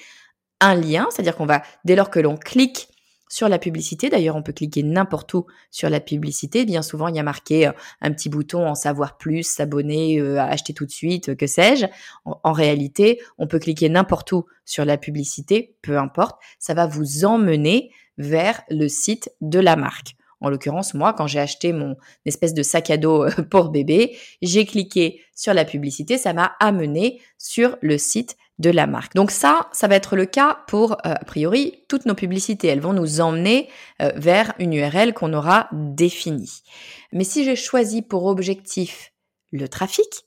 un 0.61 0.73
lien, 0.73 1.07
c'est-à-dire 1.11 1.35
qu'on 1.35 1.45
va, 1.45 1.61
dès 1.85 1.95
lors 1.95 2.09
que 2.09 2.19
l'on 2.19 2.37
clique 2.37 2.88
sur 3.29 3.47
la 3.47 3.59
publicité. 3.59 4.09
D'ailleurs, 4.09 4.35
on 4.35 4.43
peut 4.43 4.51
cliquer 4.51 4.83
n'importe 4.83 5.33
où 5.33 5.45
sur 5.71 5.89
la 5.89 5.99
publicité. 5.99 6.65
Bien 6.65 6.81
souvent, 6.81 7.07
il 7.07 7.15
y 7.15 7.19
a 7.19 7.23
marqué 7.23 7.67
euh, 7.67 7.71
un 8.01 8.11
petit 8.11 8.27
bouton 8.27 8.67
en 8.67 8.75
savoir 8.75 9.17
plus, 9.17 9.43
s'abonner, 9.43 10.19
euh, 10.19 10.41
acheter 10.41 10.73
tout 10.73 10.85
de 10.85 10.91
suite, 10.91 11.35
que 11.35 11.47
sais-je. 11.47 11.85
En, 12.25 12.51
réalité, 12.51 13.21
on 13.37 13.47
peut 13.47 13.59
cliquer 13.59 13.87
n'importe 13.87 14.31
où 14.31 14.45
sur 14.65 14.83
la 14.83 14.97
publicité, 14.97 15.75
peu 15.81 15.97
importe. 15.97 16.41
Ça 16.57 16.73
va 16.73 16.87
vous 16.87 17.23
emmener 17.23 17.91
vers 18.17 18.61
le 18.69 18.87
site 18.87 19.31
de 19.41 19.59
la 19.59 19.75
marque. 19.75 20.15
En 20.41 20.49
l'occurrence, 20.49 20.93
moi, 20.93 21.13
quand 21.13 21.27
j'ai 21.27 21.39
acheté 21.39 21.73
mon 21.73 21.97
espèce 22.25 22.53
de 22.53 22.63
sac 22.63 22.89
à 22.89 22.97
dos 22.97 23.25
euh, 23.25 23.31
pour 23.49 23.69
bébé, 23.69 24.17
j'ai 24.41 24.65
cliqué 24.65 25.21
sur 25.35 25.53
la 25.53 25.65
publicité, 25.65 26.17
ça 26.17 26.33
m'a 26.33 26.55
amené 26.59 27.21
sur 27.37 27.77
le 27.81 27.97
site 27.97 28.35
de 28.59 28.69
la 28.69 28.87
marque. 28.87 29.15
Donc 29.15 29.31
ça, 29.31 29.69
ça 29.71 29.87
va 29.87 29.95
être 29.95 30.15
le 30.15 30.25
cas 30.25 30.59
pour, 30.67 30.93
euh, 30.93 31.13
a 31.13 31.25
priori, 31.25 31.83
toutes 31.87 32.05
nos 32.05 32.13
publicités. 32.13 32.67
Elles 32.67 32.81
vont 32.81 32.93
nous 32.93 33.21
emmener 33.21 33.69
euh, 34.01 34.11
vers 34.15 34.53
une 34.59 34.73
URL 34.73 35.13
qu'on 35.13 35.33
aura 35.33 35.69
définie. 35.71 36.61
Mais 37.13 37.23
si 37.23 37.43
j'ai 37.43 37.55
choisi 37.55 38.01
pour 38.01 38.25
objectif 38.25 39.13
le 39.51 39.67
trafic, 39.67 40.25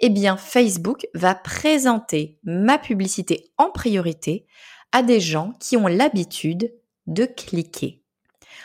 eh 0.00 0.10
bien 0.10 0.36
Facebook 0.36 1.06
va 1.14 1.34
présenter 1.34 2.38
ma 2.42 2.78
publicité 2.78 3.52
en 3.58 3.70
priorité 3.70 4.46
à 4.92 5.02
des 5.02 5.20
gens 5.20 5.52
qui 5.60 5.76
ont 5.76 5.86
l'habitude 5.86 6.72
de 7.06 7.26
cliquer. 7.26 8.03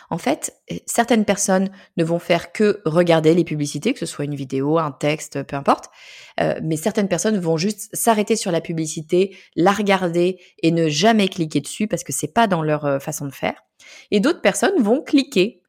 En 0.09 0.17
fait, 0.17 0.55
euh, 0.71 0.75
certaines 0.85 1.25
personnes 1.25 1.69
ne 1.97 2.03
vont 2.03 2.19
faire 2.19 2.51
que 2.51 2.81
regarder 2.85 3.33
les 3.33 3.43
publicités, 3.43 3.93
que 3.93 3.99
ce 3.99 4.05
soit 4.05 4.25
une 4.25 4.35
vidéo, 4.35 4.79
un 4.79 4.91
texte, 4.91 5.43
peu 5.43 5.55
importe. 5.55 5.85
Euh, 6.39 6.59
mais 6.63 6.77
certaines 6.77 7.07
personnes 7.07 7.37
vont 7.37 7.57
juste 7.57 7.89
s'arrêter 7.93 8.35
sur 8.35 8.51
la 8.51 8.61
publicité, 8.61 9.35
la 9.55 9.71
regarder 9.71 10.39
et 10.63 10.71
ne 10.71 10.89
jamais 10.89 11.27
cliquer 11.27 11.61
dessus 11.61 11.87
parce 11.87 12.03
que 12.03 12.13
c'est 12.13 12.33
pas 12.33 12.47
dans 12.47 12.63
leur 12.63 12.85
euh, 12.85 12.99
façon 12.99 13.25
de 13.25 13.33
faire. 13.33 13.63
Et 14.11 14.19
d'autres 14.19 14.41
personnes 14.41 14.81
vont 14.81 15.01
cliquer 15.01 15.61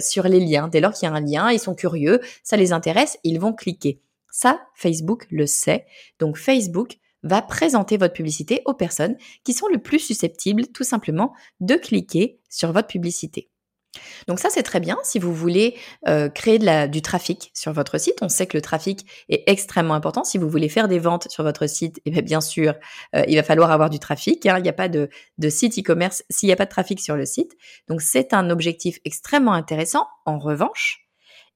sur 0.00 0.24
les 0.24 0.38
liens. 0.38 0.68
Dès 0.68 0.80
lors 0.80 0.92
qu'il 0.92 1.08
y 1.08 1.10
a 1.10 1.14
un 1.14 1.20
lien, 1.22 1.50
ils 1.50 1.58
sont 1.58 1.74
curieux, 1.74 2.20
ça 2.42 2.58
les 2.58 2.74
intéresse, 2.74 3.18
ils 3.24 3.40
vont 3.40 3.54
cliquer. 3.54 4.02
Ça, 4.30 4.60
Facebook 4.74 5.24
le 5.30 5.46
sait. 5.46 5.86
Donc 6.18 6.36
Facebook 6.36 6.98
va 7.22 7.40
présenter 7.40 7.96
votre 7.96 8.12
publicité 8.12 8.60
aux 8.66 8.74
personnes 8.74 9.16
qui 9.44 9.54
sont 9.54 9.68
le 9.68 9.78
plus 9.78 10.00
susceptibles 10.00 10.66
tout 10.66 10.84
simplement 10.84 11.32
de 11.60 11.76
cliquer 11.76 12.38
sur 12.50 12.70
votre 12.72 12.88
publicité. 12.88 13.51
Donc 14.26 14.38
ça, 14.38 14.48
c'est 14.50 14.62
très 14.62 14.80
bien 14.80 14.98
si 15.02 15.18
vous 15.18 15.34
voulez 15.34 15.76
euh, 16.08 16.28
créer 16.28 16.58
du 16.88 17.02
trafic 17.02 17.50
sur 17.54 17.72
votre 17.72 17.98
site. 17.98 18.18
On 18.22 18.28
sait 18.28 18.46
que 18.46 18.56
le 18.56 18.62
trafic 18.62 19.06
est 19.28 19.44
extrêmement 19.46 19.94
important. 19.94 20.24
Si 20.24 20.38
vous 20.38 20.48
voulez 20.48 20.68
faire 20.68 20.88
des 20.88 20.98
ventes 20.98 21.28
sur 21.30 21.44
votre 21.44 21.66
site, 21.66 22.00
eh 22.04 22.22
bien, 22.22 22.40
sûr, 22.40 22.74
euh, 23.14 23.24
il 23.28 23.36
va 23.36 23.42
falloir 23.42 23.70
avoir 23.70 23.90
du 23.90 23.98
trafic. 23.98 24.46
Hein. 24.46 24.58
Il 24.58 24.62
n'y 24.62 24.68
a 24.68 24.74
pas 24.74 24.88
de, 24.88 25.08
site 25.48 25.78
e-commerce 25.78 26.24
s'il 26.30 26.46
n'y 26.46 26.52
a 26.52 26.56
pas 26.56 26.64
de 26.64 26.70
trafic 26.70 27.00
sur 27.00 27.16
le 27.16 27.26
site. 27.26 27.52
Donc 27.88 28.00
c'est 28.00 28.32
un 28.32 28.50
objectif 28.50 28.98
extrêmement 29.04 29.52
intéressant. 29.52 30.06
En 30.24 30.38
revanche, 30.38 31.08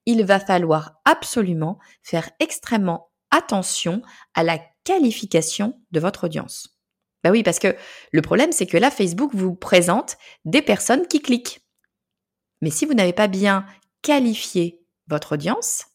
il 0.05 0.23
va 0.23 0.39
falloir 0.39 0.93
absolument 1.05 1.79
faire 2.03 2.29
extrêmement 2.39 3.09
attention 3.31 4.01
à 4.35 4.43
la 4.43 4.59
qualification 4.83 5.79
de 5.91 5.99
votre 5.99 6.25
audience. 6.25 6.77
Bah 7.23 7.31
oui, 7.31 7.43
parce 7.43 7.59
que 7.59 7.75
le 8.11 8.21
problème, 8.21 8.51
c'est 8.51 8.67
que 8.67 8.77
là, 8.77 8.91
Facebook 8.91 9.31
vous 9.33 9.55
présente 9.55 10.17
des 10.45 10.61
personnes 10.61 11.07
qui 11.07 11.21
cliquent. 11.21 11.66
Mais 12.61 12.69
si 12.69 12.85
vous 12.85 12.93
n'avez 12.93 13.13
pas 13.13 13.27
bien 13.27 13.65
qualifié 14.01 14.81
votre 15.07 15.33
audience, 15.33 15.85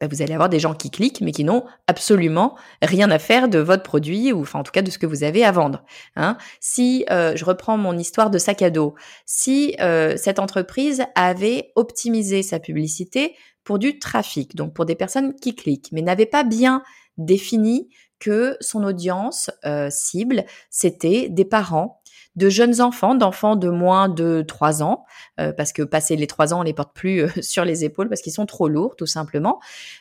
bah, 0.00 0.06
vous 0.10 0.22
allez 0.22 0.32
avoir 0.32 0.48
des 0.48 0.58
gens 0.58 0.74
qui 0.74 0.90
cliquent 0.90 1.20
mais 1.20 1.32
qui 1.32 1.44
n'ont 1.44 1.64
absolument 1.86 2.56
rien 2.80 3.10
à 3.10 3.18
faire 3.18 3.48
de 3.48 3.58
votre 3.58 3.82
produit 3.82 4.32
ou 4.32 4.40
enfin 4.40 4.60
en 4.60 4.62
tout 4.62 4.72
cas 4.72 4.82
de 4.82 4.90
ce 4.90 4.98
que 4.98 5.06
vous 5.06 5.24
avez 5.24 5.44
à 5.44 5.52
vendre. 5.52 5.84
Hein. 6.16 6.38
Si 6.58 7.04
euh, 7.10 7.36
je 7.36 7.44
reprends 7.44 7.76
mon 7.76 7.96
histoire 7.98 8.30
de 8.30 8.38
sac 8.38 8.62
à 8.62 8.70
dos, 8.70 8.94
si 9.26 9.76
euh, 9.80 10.16
cette 10.16 10.38
entreprise 10.38 11.04
avait 11.14 11.72
optimisé 11.76 12.42
sa 12.42 12.58
publicité 12.58 13.36
pour 13.62 13.78
du 13.78 13.98
trafic, 13.98 14.56
donc 14.56 14.72
pour 14.72 14.86
des 14.86 14.94
personnes 14.94 15.34
qui 15.36 15.54
cliquent, 15.54 15.90
mais 15.92 16.00
n'avait 16.00 16.26
pas 16.26 16.44
bien 16.44 16.82
défini 17.18 17.90
que 18.18 18.56
son 18.60 18.84
audience 18.84 19.50
euh, 19.66 19.88
cible, 19.90 20.44
c'était 20.70 21.28
des 21.28 21.44
parents 21.44 21.99
de 22.36 22.48
jeunes 22.48 22.80
enfants, 22.80 23.14
d'enfants 23.14 23.56
de 23.56 23.68
moins 23.68 24.08
de 24.08 24.42
3 24.46 24.82
ans, 24.82 25.04
euh, 25.40 25.52
parce 25.52 25.72
que 25.72 25.82
passé 25.82 26.16
les 26.16 26.26
3 26.26 26.54
ans, 26.54 26.60
on 26.60 26.62
les 26.62 26.72
porte 26.72 26.94
plus 26.94 27.24
euh, 27.24 27.28
sur 27.42 27.64
les 27.64 27.84
épaules 27.84 28.08
parce 28.08 28.22
qu'ils 28.22 28.32
sont 28.32 28.46
trop 28.46 28.68
lourds, 28.68 28.96
tout 28.96 29.06
simplement, 29.06 29.60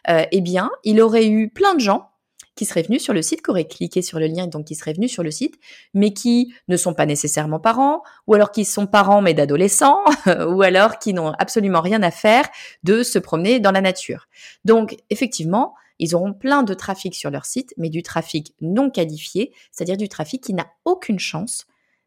euh, 0.10 0.26
eh 0.32 0.42
bien, 0.42 0.70
il 0.84 1.02
aurait 1.02 1.28
eu 1.28 1.50
plein 1.50 1.74
de 1.74 1.80
gens 1.80 2.10
qui 2.56 2.66
seraient 2.66 2.82
venus 2.82 3.02
sur 3.02 3.14
le 3.14 3.22
site, 3.22 3.42
qui 3.42 3.52
auraient 3.52 3.68
cliqué 3.68 4.02
sur 4.02 4.20
le 4.20 4.28
lien 4.28 4.44
et 4.44 4.48
donc 4.48 4.66
qui 4.66 4.76
seraient 4.76 4.92
venus 4.92 5.14
sur 5.14 5.24
le 5.24 5.32
site, 5.32 5.56
mais 5.94 6.14
qui 6.14 6.54
ne 6.68 6.76
sont 6.76 6.94
pas 6.94 7.06
nécessairement 7.06 7.60
parents, 7.60 8.04
ou 8.28 8.34
alors 8.34 8.52
qui 8.52 8.66
sont 8.66 8.86
parents 8.86 9.22
mais 9.22 9.34
d'adolescents, 9.34 10.00
ou 10.50 10.62
alors 10.62 11.00
qui 11.00 11.14
n'ont 11.14 11.32
absolument 11.40 11.80
rien 11.80 12.04
à 12.04 12.12
faire 12.12 12.50
de 12.84 13.02
se 13.02 13.18
promener 13.18 13.62
dans 13.62 13.72
la 13.72 13.80
nature. 13.80 14.28
Donc, 14.66 14.98
effectivement, 15.10 15.74
ils 16.00 16.16
auront 16.16 16.34
plein 16.34 16.64
de 16.64 16.74
trafic 16.74 17.16
sur 17.16 17.30
leur 17.30 17.46
site, 17.46 17.74
mais 17.78 17.90
du 17.90 18.04
trafic 18.04 18.54
non 18.60 18.90
qualifié, 18.90 19.54
c'est-à-dire 19.72 19.98
du 19.98 20.10
trafic 20.10 20.44
qui 20.44 20.54
n'a 20.54 20.68
aucune 20.84 21.20
chance 21.20 21.66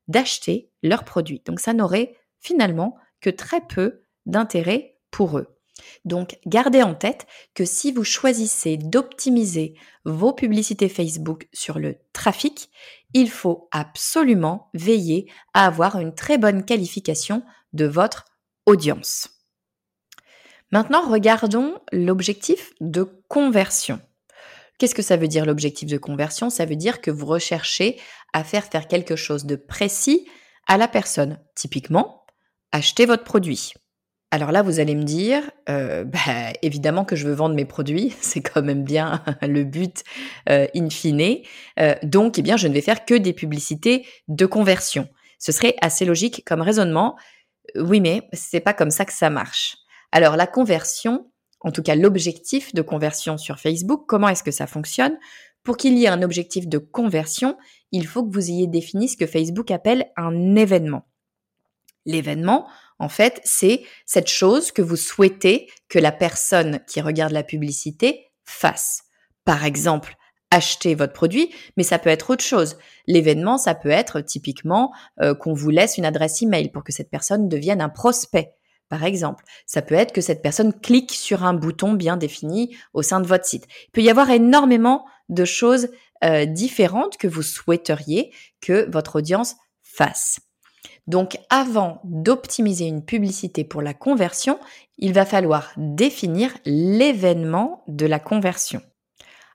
d'acheter 0.09 0.71
leurs 0.83 1.05
produits. 1.05 1.43
Donc 1.45 1.61
ça 1.61 1.75
n'aurait 1.75 2.17
finalement 2.41 2.97
que 3.21 3.31
très 3.31 3.61
peu 3.61 4.03
d'intérêt 4.27 4.99
pour 5.11 5.39
eux. 5.39 5.57
Donc 6.05 6.39
gardez 6.47 6.83
en 6.83 6.95
tête 6.95 7.27
que 7.55 7.65
si 7.65 7.93
vous 7.93 8.05
choisissez 8.05 8.77
d'optimiser 8.77 9.75
vos 10.05 10.33
publicités 10.33 10.89
Facebook 10.89 11.49
sur 11.53 11.79
le 11.79 11.97
trafic, 12.13 12.71
il 13.15 13.31
faut 13.31 13.69
absolument 13.71 14.71
veiller 14.75 15.31
à 15.55 15.67
avoir 15.67 15.99
une 15.99 16.15
très 16.15 16.39
bonne 16.39 16.65
qualification 16.65 17.43
de 17.73 17.87
votre 17.87 18.25
audience. 18.67 19.29
Maintenant, 20.71 21.09
regardons 21.09 21.79
l'objectif 21.93 22.73
de 22.81 23.03
conversion. 23.29 24.01
Qu'est-ce 24.83 24.97
que 24.97 25.03
ça 25.03 25.17
veut 25.17 25.29
dire 25.29 25.47
l'objectif 25.47 25.89
de 25.89 25.97
conversion? 25.97 26.51
Ça 26.51 26.65
veut 26.65 26.75
dire 26.75 27.01
que 27.01 27.13
vous 27.13 27.27
recherchez 27.27 28.01
à 28.33 28.43
faire 28.43 28.65
faire 28.65 28.89
quelque 28.89 29.15
chose 29.15 29.45
de 29.45 29.55
précis 29.55 30.27
à 30.67 30.77
la 30.77 30.89
personne. 30.89 31.39
Typiquement, 31.55 32.27
acheter 32.73 33.07
votre 33.07 33.23
produit. 33.23 33.75
Alors 34.33 34.51
là, 34.51 34.63
vous 34.63 34.81
allez 34.81 34.97
me 34.97 35.05
dire, 35.05 35.49
euh, 35.69 36.03
bah, 36.03 36.53
évidemment 36.63 37.05
que 37.05 37.15
je 37.15 37.29
veux 37.29 37.33
vendre 37.33 37.55
mes 37.55 37.65
produits, 37.65 38.13
c'est 38.21 38.41
quand 38.41 38.61
même 38.61 38.83
bien 38.83 39.23
le 39.43 39.63
but 39.63 40.03
euh, 40.49 40.67
in 40.75 40.91
fine. 40.91 41.45
Euh, 41.79 41.95
donc, 42.03 42.41
eh 42.41 42.43
bien, 42.43 42.57
je 42.57 42.67
ne 42.67 42.75
vais 42.75 42.81
faire 42.81 43.05
que 43.05 43.15
des 43.15 43.33
publicités 43.33 44.05
de 44.27 44.47
conversion. 44.47 45.09
Ce 45.39 45.53
serait 45.53 45.77
assez 45.81 46.05
logique 46.05 46.43
comme 46.45 46.61
raisonnement. 46.61 47.17
Oui, 47.77 48.01
mais 48.01 48.29
c'est 48.33 48.59
pas 48.59 48.75
comme 48.75 48.91
ça 48.91 49.05
que 49.05 49.13
ça 49.13 49.31
marche. 49.31 49.77
Alors, 50.11 50.35
la 50.35 50.49
conversion, 50.49 51.31
en 51.65 51.73
tout 51.73 51.83
cas 51.83 51.95
l'objectif 51.95 52.75
de 52.75 52.83
conversion 52.83 53.39
sur 53.39 53.59
Facebook, 53.59 54.05
comment 54.07 54.29
est-ce 54.29 54.43
que 54.43 54.51
ça 54.51 54.67
fonctionne? 54.67 55.17
Pour 55.63 55.77
qu'il 55.77 55.97
y 55.97 56.05
ait 56.05 56.09
un 56.09 56.23
objectif 56.23 56.69
de 56.69 56.79
conversion, 56.79 57.57
il 57.93 58.07
faut 58.07 58.25
que 58.25 58.33
vous 58.33 58.51
ayez 58.51 58.67
défini 58.67 59.09
ce 59.09 59.17
que 59.17 59.27
Facebook 59.27 59.71
appelle 59.71 60.11
un 60.17 60.57
événement. 60.57 61.07
L'événement, 62.05 62.67
en 62.99 63.09
fait, 63.09 63.41
c'est 63.45 63.83
cette 64.07 64.29
chose 64.29 64.73
que 64.73 64.83
vous 64.83 64.97
souhaitez 64.97 65.69
que 65.89 66.01
la 66.01 66.11
personne 66.11 66.81
qui 66.89 67.01
regarde 67.01 67.33
la 67.33 67.45
publicité 67.45 68.33
fasse. 68.45 69.05
Par 69.45 69.65
exemple, 69.65 70.17
acheter 70.51 70.95
votre 70.95 71.13
produit, 71.13 71.53
mais 71.77 71.83
ça 71.83 71.99
peut 71.99 72.11
être 72.11 72.31
autre 72.31 72.45
chose. 72.45 72.77
L'événement, 73.07 73.57
ça 73.57 73.75
peut 73.75 73.91
être 73.91 74.21
typiquement 74.21 74.93
euh, 75.21 75.35
qu'on 75.35 75.55
vous 75.55 75.71
laisse 75.71 75.97
une 75.97 76.05
adresse 76.05 76.43
email 76.43 76.71
pour 76.71 76.85
que 76.85 76.93
cette 76.93 77.11
personne 77.11 77.49
devienne 77.49 77.81
un 77.81 77.89
prospect 77.89 78.53
par 78.89 79.05
exemple. 79.05 79.45
Ça 79.67 79.83
peut 79.83 79.95
être 79.95 80.13
que 80.13 80.21
cette 80.21 80.43
personne 80.43 80.73
clique 80.73 81.13
sur 81.13 81.45
un 81.45 81.55
bouton 81.55 81.93
bien 81.95 82.17
défini 82.17 82.77
au 82.93 83.03
sein 83.03 83.21
de 83.21 83.27
votre 83.27 83.47
site. 83.47 83.67
Il 83.87 83.91
peut 83.93 84.03
y 84.03 84.11
avoir 84.11 84.31
énormément 84.31 85.07
de 85.29 85.45
choses 85.45 85.89
euh, 86.25 86.45
différentes 86.45 87.17
que 87.17 87.27
vous 87.27 87.43
souhaiteriez 87.43 88.33
que 88.61 88.91
votre 88.91 89.17
audience 89.17 89.57
fasse. 89.83 90.41
Donc 91.07 91.39
avant 91.51 92.01
d'optimiser 92.05 92.87
une 92.87 93.05
publicité 93.05 93.65
pour 93.65 93.83
la 93.83 93.95
conversion, 93.95 94.59
il 94.99 95.13
va 95.13 95.27
falloir 95.27 95.73
définir 95.77 96.53
l'événement 96.65 97.83
de 97.89 98.07
la 98.07 98.21
conversion. 98.21 98.83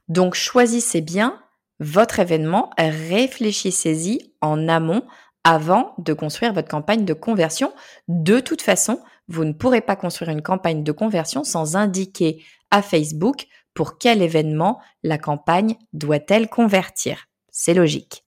Donc 0.09 0.35
choisissez 0.35 1.01
bien 1.01 1.41
votre 1.79 2.19
événement, 2.19 2.71
réfléchissez-y 2.77 4.33
en 4.41 4.67
amont 4.67 5.03
avant 5.43 5.93
de 5.99 6.13
construire 6.13 6.53
votre 6.53 6.67
campagne 6.67 7.05
de 7.05 7.13
conversion. 7.13 7.71
De 8.07 8.39
toute 8.39 8.61
façon, 8.61 8.99
vous 9.27 9.45
ne 9.45 9.53
pourrez 9.53 9.81
pas 9.81 9.95
construire 9.95 10.31
une 10.31 10.41
campagne 10.41 10.83
de 10.83 10.91
conversion 10.91 11.43
sans 11.43 11.75
indiquer 11.75 12.43
à 12.71 12.81
Facebook 12.81 13.47
pour 13.73 13.97
quel 13.97 14.21
événement 14.21 14.79
la 15.03 15.17
campagne 15.17 15.75
doit-elle 15.93 16.49
convertir. 16.49 17.27
C'est 17.51 17.73
logique. 17.73 18.23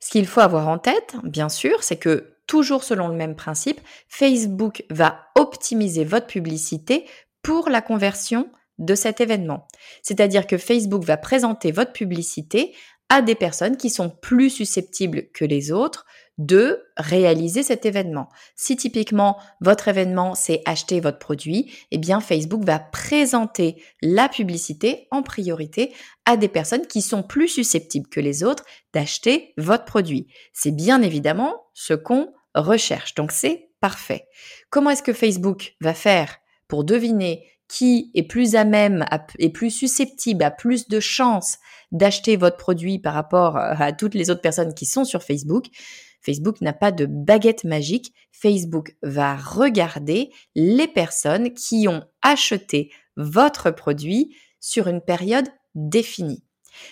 Ce 0.00 0.10
qu'il 0.10 0.26
faut 0.26 0.40
avoir 0.40 0.68
en 0.68 0.78
tête, 0.78 1.16
bien 1.24 1.48
sûr, 1.48 1.82
c'est 1.82 1.98
que 1.98 2.36
toujours 2.46 2.84
selon 2.84 3.08
le 3.08 3.16
même 3.16 3.36
principe, 3.36 3.80
Facebook 4.08 4.84
va 4.90 5.26
optimiser 5.34 6.04
votre 6.04 6.26
publicité 6.26 7.04
pour 7.42 7.68
la 7.68 7.82
conversion 7.82 8.48
de 8.78 8.94
cet 8.94 9.20
événement. 9.20 9.66
C'est-à-dire 10.02 10.46
que 10.46 10.56
Facebook 10.56 11.04
va 11.04 11.16
présenter 11.16 11.72
votre 11.72 11.92
publicité 11.92 12.74
à 13.08 13.22
des 13.22 13.34
personnes 13.34 13.76
qui 13.76 13.90
sont 13.90 14.10
plus 14.10 14.50
susceptibles 14.50 15.30
que 15.32 15.44
les 15.44 15.72
autres 15.72 16.06
de 16.38 16.84
réaliser 16.96 17.62
cet 17.62 17.84
événement. 17.84 18.28
Si 18.54 18.76
typiquement 18.76 19.38
votre 19.60 19.88
événement 19.88 20.34
c'est 20.34 20.62
acheter 20.64 21.00
votre 21.00 21.18
produit, 21.18 21.72
eh 21.90 21.98
bien 21.98 22.20
Facebook 22.20 22.64
va 22.64 22.78
présenter 22.78 23.82
la 24.00 24.28
publicité 24.28 25.08
en 25.10 25.22
priorité 25.22 25.92
à 26.24 26.36
des 26.36 26.48
personnes 26.48 26.86
qui 26.86 27.02
sont 27.02 27.22
plus 27.22 27.48
susceptibles 27.48 28.08
que 28.08 28.20
les 28.20 28.44
autres 28.44 28.64
d'acheter 28.94 29.52
votre 29.56 29.84
produit. 29.84 30.28
C'est 30.52 30.74
bien 30.74 31.02
évidemment 31.02 31.66
ce 31.74 31.94
qu'on 31.94 32.32
recherche. 32.54 33.14
Donc 33.14 33.32
c'est 33.32 33.70
parfait. 33.80 34.26
Comment 34.70 34.90
est-ce 34.90 35.02
que 35.02 35.12
Facebook 35.12 35.74
va 35.80 35.94
faire 35.94 36.38
pour 36.68 36.84
deviner 36.84 37.44
qui 37.68 38.10
est 38.14 38.22
plus 38.22 38.56
à 38.56 38.64
même 38.64 39.04
et 39.38 39.50
plus 39.50 39.70
susceptible, 39.70 40.42
a 40.42 40.50
plus 40.50 40.88
de 40.88 41.00
chances 41.00 41.58
d'acheter 41.92 42.36
votre 42.36 42.56
produit 42.56 42.98
par 42.98 43.14
rapport 43.14 43.56
à 43.56 43.92
toutes 43.92 44.14
les 44.14 44.30
autres 44.30 44.40
personnes 44.40 44.74
qui 44.74 44.86
sont 44.86 45.04
sur 45.04 45.22
Facebook, 45.22 45.66
Facebook 46.28 46.60
n'a 46.60 46.74
pas 46.74 46.92
de 46.92 47.06
baguette 47.06 47.64
magique. 47.64 48.12
Facebook 48.32 48.94
va 49.02 49.34
regarder 49.34 50.28
les 50.54 50.86
personnes 50.86 51.54
qui 51.54 51.88
ont 51.88 52.04
acheté 52.20 52.92
votre 53.16 53.70
produit 53.70 54.36
sur 54.60 54.88
une 54.88 55.00
période 55.00 55.48
définie. 55.74 56.44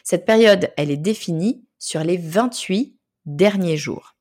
Cette 0.05 0.25
période, 0.25 0.72
elle 0.79 0.90
est 0.90 0.96
définie 0.96 1.66
sur 1.79 2.03
les 2.03 2.16
28 2.16 2.96
derniers 3.27 3.77
jours. 3.77 4.16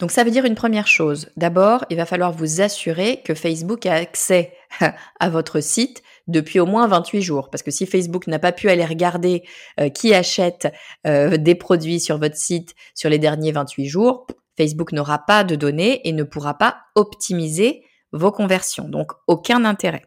Donc 0.00 0.10
ça 0.10 0.24
veut 0.24 0.32
dire 0.32 0.46
une 0.46 0.56
première 0.56 0.88
chose. 0.88 1.30
D'abord, 1.36 1.84
il 1.88 1.96
va 1.96 2.04
falloir 2.04 2.32
vous 2.32 2.60
assurer 2.60 3.22
que 3.24 3.34
Facebook 3.34 3.86
a 3.86 3.94
accès 3.94 4.52
à 5.20 5.30
votre 5.30 5.60
site 5.60 6.02
depuis 6.26 6.60
au 6.60 6.66
moins 6.66 6.86
28 6.86 7.22
jours. 7.22 7.50
Parce 7.50 7.62
que 7.62 7.70
si 7.70 7.86
Facebook 7.86 8.26
n'a 8.26 8.38
pas 8.38 8.52
pu 8.52 8.68
aller 8.68 8.84
regarder 8.84 9.42
euh, 9.80 9.88
qui 9.88 10.14
achète 10.14 10.72
euh, 11.06 11.36
des 11.36 11.54
produits 11.54 12.00
sur 12.00 12.18
votre 12.18 12.36
site 12.36 12.74
sur 12.94 13.10
les 13.10 13.18
derniers 13.18 13.52
28 13.52 13.86
jours, 13.86 14.26
Facebook 14.56 14.92
n'aura 14.92 15.18
pas 15.18 15.44
de 15.44 15.56
données 15.56 16.06
et 16.08 16.12
ne 16.12 16.22
pourra 16.22 16.54
pas 16.54 16.78
optimiser 16.94 17.84
vos 18.12 18.32
conversions. 18.32 18.88
Donc 18.88 19.12
aucun 19.26 19.64
intérêt. 19.64 20.06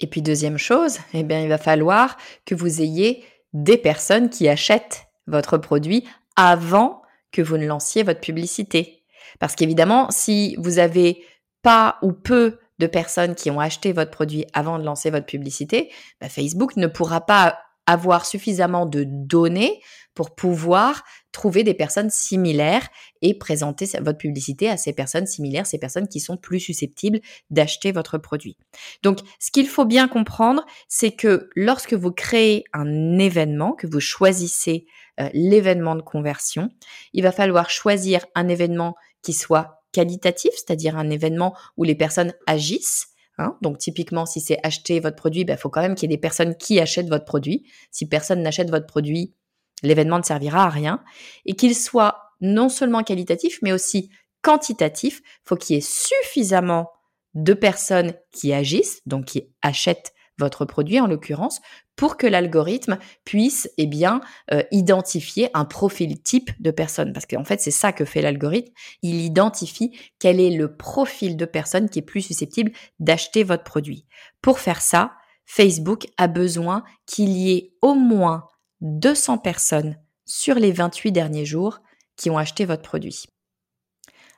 Et 0.00 0.06
puis 0.06 0.22
deuxième 0.22 0.58
chose, 0.58 0.98
eh 1.12 1.22
bien, 1.22 1.42
il 1.42 1.48
va 1.48 1.58
falloir 1.58 2.16
que 2.46 2.54
vous 2.54 2.80
ayez 2.80 3.24
des 3.52 3.76
personnes 3.76 4.30
qui 4.30 4.48
achètent 4.48 5.08
votre 5.26 5.58
produit 5.58 6.06
avant 6.36 7.02
que 7.32 7.42
vous 7.42 7.58
ne 7.58 7.66
lanciez 7.66 8.02
votre 8.02 8.20
publicité. 8.20 9.04
Parce 9.38 9.54
qu'évidemment, 9.54 10.08
si 10.10 10.56
vous 10.58 10.78
avez 10.78 11.22
pas 11.62 11.98
ou 12.02 12.12
peu 12.12 12.58
de 12.80 12.86
personnes 12.86 13.36
qui 13.36 13.50
ont 13.50 13.60
acheté 13.60 13.92
votre 13.92 14.10
produit 14.10 14.44
avant 14.52 14.78
de 14.78 14.84
lancer 14.84 15.10
votre 15.10 15.26
publicité, 15.26 15.92
bah, 16.20 16.28
Facebook 16.28 16.76
ne 16.76 16.88
pourra 16.88 17.20
pas 17.20 17.58
avoir 17.86 18.24
suffisamment 18.24 18.86
de 18.86 19.04
données 19.04 19.80
pour 20.14 20.34
pouvoir 20.34 21.04
trouver 21.32 21.62
des 21.62 21.74
personnes 21.74 22.10
similaires 22.10 22.88
et 23.22 23.36
présenter 23.36 23.86
votre 24.00 24.18
publicité 24.18 24.68
à 24.68 24.76
ces 24.76 24.92
personnes 24.92 25.26
similaires, 25.26 25.66
ces 25.66 25.78
personnes 25.78 26.08
qui 26.08 26.20
sont 26.20 26.36
plus 26.36 26.60
susceptibles 26.60 27.20
d'acheter 27.50 27.92
votre 27.92 28.18
produit. 28.18 28.56
Donc, 29.02 29.20
ce 29.38 29.50
qu'il 29.50 29.68
faut 29.68 29.84
bien 29.84 30.08
comprendre, 30.08 30.64
c'est 30.88 31.12
que 31.12 31.48
lorsque 31.54 31.94
vous 31.94 32.12
créez 32.12 32.64
un 32.72 33.18
événement, 33.18 33.72
que 33.72 33.86
vous 33.86 34.00
choisissez 34.00 34.86
euh, 35.20 35.28
l'événement 35.32 35.96
de 35.96 36.02
conversion, 36.02 36.70
il 37.12 37.22
va 37.22 37.32
falloir 37.32 37.70
choisir 37.70 38.24
un 38.34 38.48
événement 38.48 38.94
qui 39.22 39.32
soit 39.32 39.79
qualitatif, 39.92 40.52
c'est-à-dire 40.54 40.96
un 40.96 41.10
événement 41.10 41.56
où 41.76 41.84
les 41.84 41.94
personnes 41.94 42.32
agissent, 42.46 43.10
Hein. 43.40 43.56
Donc 43.62 43.78
typiquement, 43.78 44.26
si 44.26 44.40
c'est 44.40 44.58
acheter 44.62 45.00
votre 45.00 45.16
produit, 45.16 45.40
il 45.40 45.44
ben, 45.44 45.56
faut 45.56 45.70
quand 45.70 45.80
même 45.80 45.94
qu'il 45.94 46.10
y 46.10 46.12
ait 46.12 46.16
des 46.16 46.20
personnes 46.20 46.56
qui 46.56 46.78
achètent 46.78 47.08
votre 47.08 47.24
produit. 47.24 47.64
Si 47.90 48.06
personne 48.06 48.42
n'achète 48.42 48.70
votre 48.70 48.86
produit, 48.86 49.34
l'événement 49.82 50.18
ne 50.18 50.22
servira 50.22 50.64
à 50.64 50.68
rien. 50.68 51.02
Et 51.46 51.54
qu'il 51.54 51.74
soit 51.74 52.34
non 52.40 52.68
seulement 52.68 53.02
qualitatif, 53.02 53.58
mais 53.62 53.72
aussi 53.72 54.10
quantitatif. 54.42 55.22
faut 55.44 55.56
qu'il 55.56 55.76
y 55.76 55.78
ait 55.78 55.82
suffisamment 55.82 56.90
de 57.34 57.54
personnes 57.54 58.12
qui 58.32 58.52
agissent, 58.52 59.00
donc 59.06 59.26
qui 59.26 59.48
achètent 59.62 60.12
votre 60.40 60.64
produit 60.64 60.98
en 60.98 61.06
l'occurrence, 61.06 61.60
pour 61.94 62.16
que 62.16 62.26
l'algorithme 62.26 62.98
puisse 63.24 63.70
eh 63.78 63.86
bien 63.86 64.20
euh, 64.52 64.62
identifier 64.72 65.50
un 65.54 65.64
profil 65.64 66.20
type 66.22 66.50
de 66.60 66.70
personne. 66.70 67.12
Parce 67.12 67.26
qu'en 67.26 67.44
fait, 67.44 67.60
c'est 67.60 67.70
ça 67.70 67.92
que 67.92 68.04
fait 68.04 68.22
l'algorithme. 68.22 68.72
Il 69.02 69.20
identifie 69.20 69.96
quel 70.18 70.40
est 70.40 70.50
le 70.50 70.76
profil 70.76 71.36
de 71.36 71.44
personne 71.44 71.88
qui 71.88 72.00
est 72.00 72.02
plus 72.02 72.22
susceptible 72.22 72.72
d'acheter 72.98 73.44
votre 73.44 73.64
produit. 73.64 74.06
Pour 74.42 74.58
faire 74.58 74.80
ça, 74.80 75.12
Facebook 75.46 76.06
a 76.16 76.26
besoin 76.26 76.84
qu'il 77.06 77.30
y 77.30 77.52
ait 77.52 77.74
au 77.82 77.94
moins 77.94 78.48
200 78.80 79.38
personnes 79.38 79.96
sur 80.24 80.54
les 80.54 80.72
28 80.72 81.12
derniers 81.12 81.44
jours 81.44 81.80
qui 82.16 82.30
ont 82.30 82.38
acheté 82.38 82.64
votre 82.64 82.82
produit. 82.82 83.26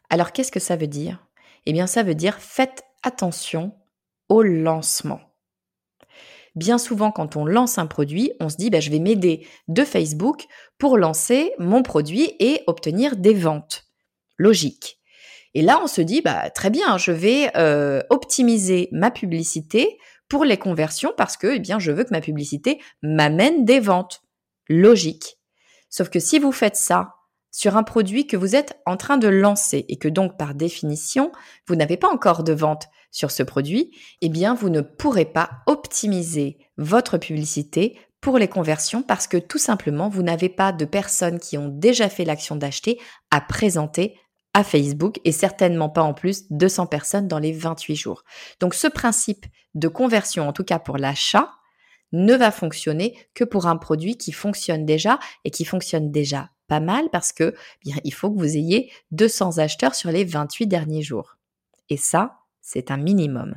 Alors 0.09 0.33
qu'est-ce 0.33 0.53
que 0.53 0.61
ça 0.61 0.77
veut 0.77 0.87
dire? 0.87 1.27
Eh 1.67 1.73
bien 1.73 1.87
ça 1.87 2.03
veut 2.03 2.15
dire 2.15 2.39
faites 2.39 2.85
attention 3.03 3.75
au 4.29 4.43
lancement 4.43 5.21
bien 6.55 6.79
souvent 6.79 7.11
quand 7.11 7.37
on 7.37 7.45
lance 7.45 7.79
un 7.79 7.87
produit, 7.87 8.33
on 8.41 8.49
se 8.49 8.57
dit 8.57 8.71
bah, 8.71 8.81
je 8.81 8.91
vais 8.91 8.99
m'aider 8.99 9.47
de 9.69 9.85
Facebook 9.85 10.47
pour 10.79 10.99
lancer 10.99 11.53
mon 11.59 11.83
produit 11.83 12.33
et 12.39 12.63
obtenir 12.67 13.17
des 13.17 13.35
ventes. 13.35 13.85
Logique. 14.39 14.99
Et 15.55 15.63
là, 15.63 15.81
on 15.83 15.87
se 15.87 16.01
dit 16.01 16.23
bah 16.23 16.51
très 16.51 16.71
bien, 16.71 16.97
je 16.99 17.13
vais 17.13 17.51
euh, 17.57 18.03
optimiser 18.11 18.89
ma 18.93 19.11
publicité 19.11 19.99
pour 20.29 20.45
les 20.45 20.57
conversions 20.57 21.13
parce 21.17 21.37
que 21.37 21.57
eh 21.57 21.59
bien 21.59 21.79
je 21.79 21.93
veux 21.93 22.05
que 22.05 22.13
ma 22.15 22.21
publicité 22.21 22.81
m'amène 23.03 23.65
des 23.65 23.81
ventes. 23.81 24.23
Logique. 24.69 25.39
Sauf 25.91 26.09
que 26.09 26.21
si 26.21 26.39
vous 26.39 26.53
faites 26.53 26.77
ça 26.77 27.15
sur 27.51 27.77
un 27.77 27.83
produit 27.83 28.27
que 28.27 28.39
vous 28.39 28.57
êtes 28.57 28.81
en 28.87 28.97
train 28.97 29.19
de 29.19 29.29
lancer 29.29 29.85
et 29.89 29.99
que 29.99 30.09
donc 30.09 30.39
par 30.39 30.55
définition, 30.55 31.31
vous 31.69 31.77
n'avez 31.77 31.99
pas 31.99 32.09
encore 32.09 32.45
de 32.45 32.55
vente 32.55 32.87
sur 33.13 33.31
ce 33.31 33.45
produit, 33.45 33.93
eh 34.23 34.29
bien 34.29 34.55
vous 34.55 34.71
ne 34.71 34.81
pourrez 34.81 35.27
pas 35.27 35.51
optimiser 35.67 36.59
votre 36.77 37.19
publicité 37.19 37.97
pour 38.21 38.39
les 38.39 38.49
conversions 38.49 39.03
parce 39.03 39.29
que 39.29 39.37
tout 39.37 39.59
simplement 39.59 40.09
vous 40.09 40.23
n'avez 40.23 40.49
pas 40.49 40.73
de 40.73 40.85
personnes 40.85 41.39
qui 41.39 41.59
ont 41.59 41.69
déjà 41.69 42.09
fait 42.09 42.25
l'action 42.25 42.57
d'acheter 42.57 42.99
à 43.31 43.41
présenter 43.41 44.19
à 44.55 44.65
Facebook 44.65 45.21
et 45.25 45.33
certainement 45.33 45.89
pas 45.89 46.03
en 46.03 46.15
plus 46.15 46.51
200 46.51 46.87
personnes 46.87 47.29
dans 47.29 47.39
les 47.39 47.53
28 47.53 47.97
jours. 47.97 48.25
Donc 48.61 48.75
ce 48.75 48.87
principe 48.87 49.47
de 49.75 49.89
conversion, 49.89 50.49
en 50.49 50.53
tout 50.53 50.65
cas 50.65 50.79
pour 50.79 50.99
l'achat, 50.99 51.51
ne 52.13 52.35
va 52.35 52.51
fonctionner 52.51 53.17
que 53.35 53.45
pour 53.45 53.67
un 53.67 53.77
produit 53.77 54.17
qui 54.19 54.33
fonctionne 54.33 54.85
déjà 54.85 55.19
et 55.45 55.51
qui 55.51 55.65
fonctionne 55.65 56.11
déjà 56.11 56.51
pas 56.69 56.81
mal 56.81 57.09
parce 57.11 57.33
que 57.33 57.55
bien 57.83 57.97
il 58.05 58.13
faut 58.13 58.31
que 58.31 58.39
vous 58.39 58.57
ayez 58.57 58.93
200 59.13 59.59
acheteurs 59.59 59.95
sur 59.95 60.11
les 60.11 60.25
28 60.25 60.67
derniers 60.67 61.03
jours. 61.03 61.39
Et 61.89 61.97
ça, 61.97 62.42
c'est 62.63 62.91
un 62.91 62.97
minimum. 62.97 63.57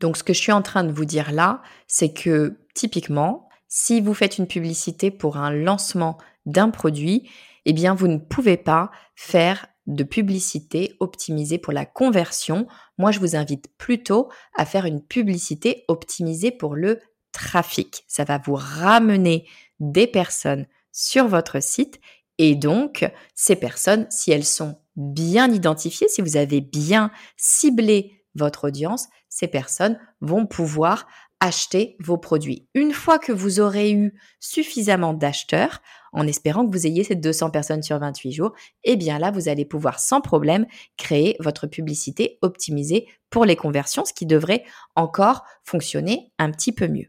Donc 0.00 0.16
ce 0.16 0.24
que 0.24 0.32
je 0.32 0.40
suis 0.40 0.52
en 0.52 0.62
train 0.62 0.84
de 0.84 0.92
vous 0.92 1.04
dire 1.04 1.32
là, 1.32 1.62
c'est 1.86 2.12
que 2.12 2.58
typiquement, 2.74 3.48
si 3.66 4.00
vous 4.00 4.14
faites 4.14 4.38
une 4.38 4.46
publicité 4.46 5.10
pour 5.10 5.36
un 5.36 5.52
lancement 5.52 6.16
d'un 6.46 6.70
produit, 6.70 7.28
eh 7.66 7.72
bien 7.72 7.94
vous 7.94 8.08
ne 8.08 8.18
pouvez 8.18 8.56
pas 8.56 8.90
faire 9.14 9.66
de 9.86 10.04
publicité 10.04 10.96
optimisée 11.00 11.58
pour 11.58 11.72
la 11.72 11.84
conversion. 11.86 12.66
Moi, 12.98 13.10
je 13.10 13.20
vous 13.20 13.36
invite 13.36 13.68
plutôt 13.78 14.30
à 14.56 14.64
faire 14.64 14.84
une 14.84 15.02
publicité 15.02 15.84
optimisée 15.88 16.50
pour 16.50 16.76
le 16.76 17.00
trafic. 17.32 18.04
Ça 18.06 18.24
va 18.24 18.38
vous 18.38 18.54
ramener 18.54 19.46
des 19.80 20.06
personnes 20.06 20.66
sur 20.92 21.26
votre 21.26 21.62
site 21.62 22.00
et 22.38 22.54
donc, 22.54 23.10
ces 23.34 23.56
personnes, 23.56 24.06
si 24.10 24.30
elles 24.30 24.44
sont 24.44 24.78
bien 24.96 25.52
identifiées, 25.52 26.08
si 26.08 26.22
vous 26.22 26.36
avez 26.36 26.60
bien 26.60 27.10
ciblé 27.36 28.17
votre 28.38 28.68
audience, 28.68 29.08
ces 29.28 29.48
personnes 29.48 29.98
vont 30.20 30.46
pouvoir 30.46 31.06
acheter 31.40 31.96
vos 32.00 32.18
produits. 32.18 32.66
Une 32.74 32.92
fois 32.92 33.18
que 33.18 33.32
vous 33.32 33.60
aurez 33.60 33.92
eu 33.92 34.14
suffisamment 34.40 35.14
d'acheteurs, 35.14 35.80
en 36.12 36.26
espérant 36.26 36.66
que 36.66 36.72
vous 36.72 36.86
ayez 36.86 37.04
ces 37.04 37.14
200 37.14 37.50
personnes 37.50 37.82
sur 37.82 37.98
28 37.98 38.32
jours, 38.32 38.52
eh 38.84 38.96
bien 38.96 39.18
là, 39.18 39.30
vous 39.30 39.48
allez 39.48 39.64
pouvoir 39.64 40.00
sans 40.00 40.20
problème 40.20 40.66
créer 40.96 41.36
votre 41.40 41.66
publicité 41.66 42.38
optimisée 42.42 43.06
pour 43.30 43.44
les 43.44 43.56
conversions, 43.56 44.04
ce 44.04 44.12
qui 44.12 44.26
devrait 44.26 44.64
encore 44.96 45.44
fonctionner 45.64 46.32
un 46.38 46.50
petit 46.50 46.72
peu 46.72 46.88
mieux. 46.88 47.06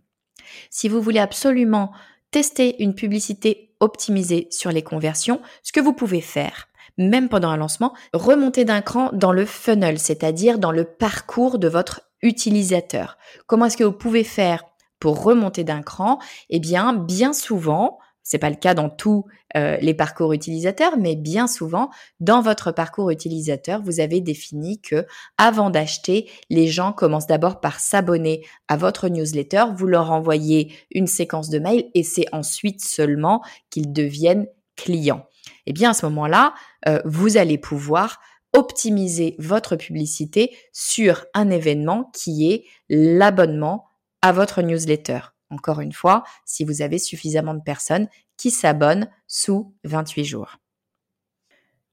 Si 0.70 0.90
vous 0.90 1.02
voulez 1.02 1.20
absolument 1.20 1.92
tester 2.32 2.84
une 2.84 2.94
publicité 2.94 3.74
optimisée 3.80 4.48
sur 4.52 4.72
les 4.72 4.84
conversions, 4.84 5.42
ce 5.64 5.72
que 5.72 5.80
vous 5.80 5.94
pouvez 5.94 6.22
faire, 6.22 6.69
même 7.00 7.30
pendant 7.30 7.50
un 7.50 7.58
lancement, 7.58 7.94
remonter 8.14 8.66
d'un 8.66 8.82
cran 8.82 9.10
dans 9.14 9.32
le 9.32 9.46
funnel, 9.46 9.98
c'est-à-dire 9.98 10.60
dans 10.60 10.72
le 10.72 10.84
parcours 10.84 11.58
de 11.58 11.70
votre 11.70 12.02
utilisateur. 12.22 13.18
Comment 13.48 13.66
est-ce 13.66 13.78
que 13.78 13.86
vous 13.86 13.94
pouvez 13.94 14.26
faire 14.26 14.66
pour 15.00 15.24
remonter 15.24 15.64
d'un 15.64 15.82
cran? 15.82 16.20
Eh 16.50 16.60
bien, 16.60 16.94
bien 16.94 17.32
souvent, 17.32 18.00
c'est 18.22 18.38
pas 18.38 18.50
le 18.50 18.58
cas 18.58 18.74
dans 18.74 18.90
tous 18.90 19.26
euh, 19.56 19.78
les 19.78 19.94
parcours 19.94 20.34
utilisateurs, 20.34 20.98
mais 20.98 21.16
bien 21.16 21.48
souvent, 21.48 21.90
dans 22.20 22.42
votre 22.42 22.72
parcours 22.74 23.12
utilisateur, 23.12 23.82
vous 23.82 24.02
avez 24.02 24.20
défini 24.20 24.82
que 24.82 25.08
avant 25.38 25.70
d'acheter, 25.70 26.30
les 26.50 26.68
gens 26.68 26.92
commencent 26.92 27.28
d'abord 27.28 27.62
par 27.62 27.80
s'abonner 27.80 28.46
à 28.68 28.76
votre 28.76 29.08
newsletter, 29.08 29.66
vous 29.74 29.88
leur 29.88 30.12
envoyez 30.12 30.74
une 30.92 31.08
séquence 31.08 31.50
de 31.50 31.60
mails 31.60 31.86
et 31.96 32.04
c'est 32.04 32.28
ensuite 32.34 32.84
seulement 32.84 33.42
qu'ils 33.70 33.94
deviennent 33.94 34.48
clients 34.76 35.26
eh 35.66 35.74
bien 35.74 35.92
à 35.92 35.94
ce 35.94 36.06
moment-là, 36.08 36.54
euh, 36.88 37.02
vous 37.06 37.38
allez 37.38 37.58
pouvoir 37.58 38.20
optimiser 38.54 39.36
votre 39.38 39.76
publicité 39.76 40.56
sur 40.74 41.26
un 41.34 41.50
événement 41.50 42.12
qui 42.14 42.52
est 42.52 42.66
l'abonnement 42.90 43.86
à 44.22 44.32
votre 44.32 44.62
newsletter. 44.62 45.20
Encore 45.52 45.82
une 45.82 45.94
fois, 45.94 46.24
si 46.46 46.64
vous 46.64 46.82
avez 46.82 47.00
suffisamment 47.00 47.54
de 47.54 47.62
personnes 47.62 48.08
qui 48.38 48.52
s'abonnent 48.52 49.10
sous 49.28 49.76
28 49.84 50.24
jours. 50.24 50.58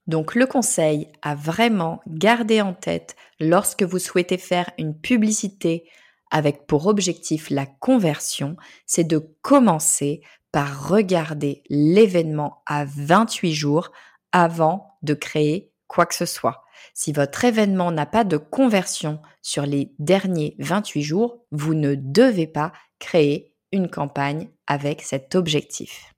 Donc 0.07 0.35
le 0.35 0.47
conseil 0.47 1.09
à 1.23 1.35
vraiment 1.35 2.01
garder 2.07 2.61
en 2.61 2.75
tête 2.75 3.17
lorsque 3.41 3.83
vous 3.83 3.99
souhaitez 3.99 4.39
faire 4.39 4.71
une 4.79 4.99
publicité 4.99 5.89
avec 6.31 6.67
pour 6.67 6.87
objectif 6.87 7.51
la 7.51 7.67
conversion, 7.67 8.57
c'est 8.85 9.05
de 9.05 9.19
commencer 9.43 10.23
par 10.57 10.89
regarder 10.89 11.63
l'événement 11.69 12.63
à 12.65 12.87
28 12.87 13.53
jours 13.53 13.93
avant 14.33 14.97
de 15.03 15.13
créer 15.13 15.71
quoi 15.87 16.07
que 16.07 16.15
ce 16.15 16.25
soit. 16.25 16.65
Si 16.95 17.13
votre 17.13 17.45
événement 17.45 17.93
n'a 17.93 18.07
pas 18.07 18.25
de 18.25 18.39
conversion 18.39 19.21
sur 19.43 19.67
les 19.67 19.93
derniers 19.99 20.57
28 20.59 21.03
jours, 21.03 21.45
vous 21.51 21.75
ne 21.75 21.95
devez 21.95 22.47
pas 22.47 22.73
créer 22.99 23.55
une 23.71 23.91
campagne 23.91 24.49
avec 24.67 25.03
cet 25.03 25.35
objectif. 25.35 26.15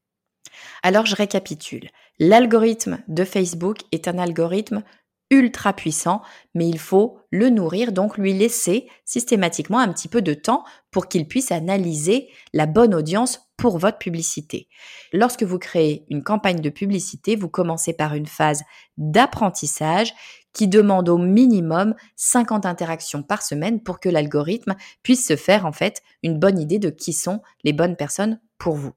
Alors 0.84 1.04
je 1.04 1.16
récapitule. 1.16 1.90
L'algorithme 2.20 3.00
de 3.08 3.24
Facebook 3.24 3.78
est 3.90 4.06
un 4.06 4.18
algorithme 4.18 4.84
ultra 5.30 5.72
puissant, 5.72 6.22
mais 6.54 6.68
il 6.68 6.78
faut 6.78 7.18
le 7.32 7.50
nourrir, 7.50 7.90
donc 7.90 8.16
lui 8.16 8.34
laisser 8.34 8.88
systématiquement 9.04 9.80
un 9.80 9.92
petit 9.92 10.06
peu 10.06 10.22
de 10.22 10.34
temps 10.34 10.62
pour 10.92 11.08
qu'il 11.08 11.26
puisse 11.26 11.50
analyser 11.50 12.28
la 12.52 12.66
bonne 12.66 12.94
audience 12.94 13.47
pour 13.58 13.76
votre 13.76 13.98
publicité. 13.98 14.68
Lorsque 15.12 15.42
vous 15.42 15.58
créez 15.58 16.06
une 16.08 16.22
campagne 16.22 16.60
de 16.60 16.70
publicité, 16.70 17.36
vous 17.36 17.50
commencez 17.50 17.92
par 17.92 18.14
une 18.14 18.26
phase 18.26 18.62
d'apprentissage 18.96 20.14
qui 20.54 20.68
demande 20.68 21.08
au 21.08 21.18
minimum 21.18 21.94
50 22.16 22.64
interactions 22.64 23.22
par 23.22 23.42
semaine 23.42 23.82
pour 23.82 24.00
que 24.00 24.08
l'algorithme 24.08 24.76
puisse 25.02 25.26
se 25.26 25.36
faire 25.36 25.66
en 25.66 25.72
fait 25.72 26.02
une 26.22 26.38
bonne 26.38 26.58
idée 26.58 26.78
de 26.78 26.88
qui 26.88 27.12
sont 27.12 27.42
les 27.64 27.74
bonnes 27.74 27.96
personnes 27.96 28.40
pour 28.56 28.76
vous. 28.76 28.92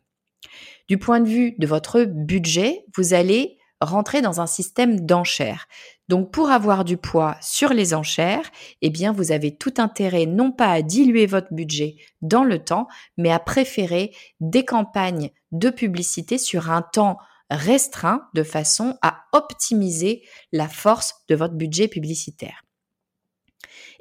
Du 0.88 0.98
point 0.98 1.20
de 1.20 1.28
vue 1.28 1.56
de 1.58 1.68
votre 1.68 2.04
budget, 2.04 2.86
vous 2.96 3.14
allez 3.14 3.58
rentrer 3.82 4.22
dans 4.22 4.42
un 4.42 4.48
système 4.48 5.00
d'enchères. 5.02 5.68
Donc 6.12 6.30
pour 6.30 6.52
avoir 6.52 6.84
du 6.84 6.98
poids 6.98 7.38
sur 7.40 7.70
les 7.70 7.94
enchères, 7.94 8.52
eh 8.82 8.92
vous 9.16 9.32
avez 9.32 9.56
tout 9.56 9.76
intérêt 9.78 10.26
non 10.26 10.52
pas 10.52 10.70
à 10.70 10.82
diluer 10.82 11.26
votre 11.26 11.54
budget 11.54 11.96
dans 12.22 12.44
le 12.44 12.62
temps, 12.62 12.90
mais 13.16 13.32
à 13.32 13.40
préférer 13.40 14.14
des 14.42 14.66
campagnes 14.66 15.32
de 15.54 15.70
publicité 15.70 16.38
sur 16.38 16.70
un 16.70 16.82
temps 16.82 17.18
restreint 17.50 18.28
de 18.34 18.44
façon 18.44 18.98
à 19.02 19.24
optimiser 19.32 20.24
la 20.52 20.68
force 20.68 21.16
de 21.30 21.36
votre 21.36 21.54
budget 21.54 21.88
publicitaire. 21.88 22.66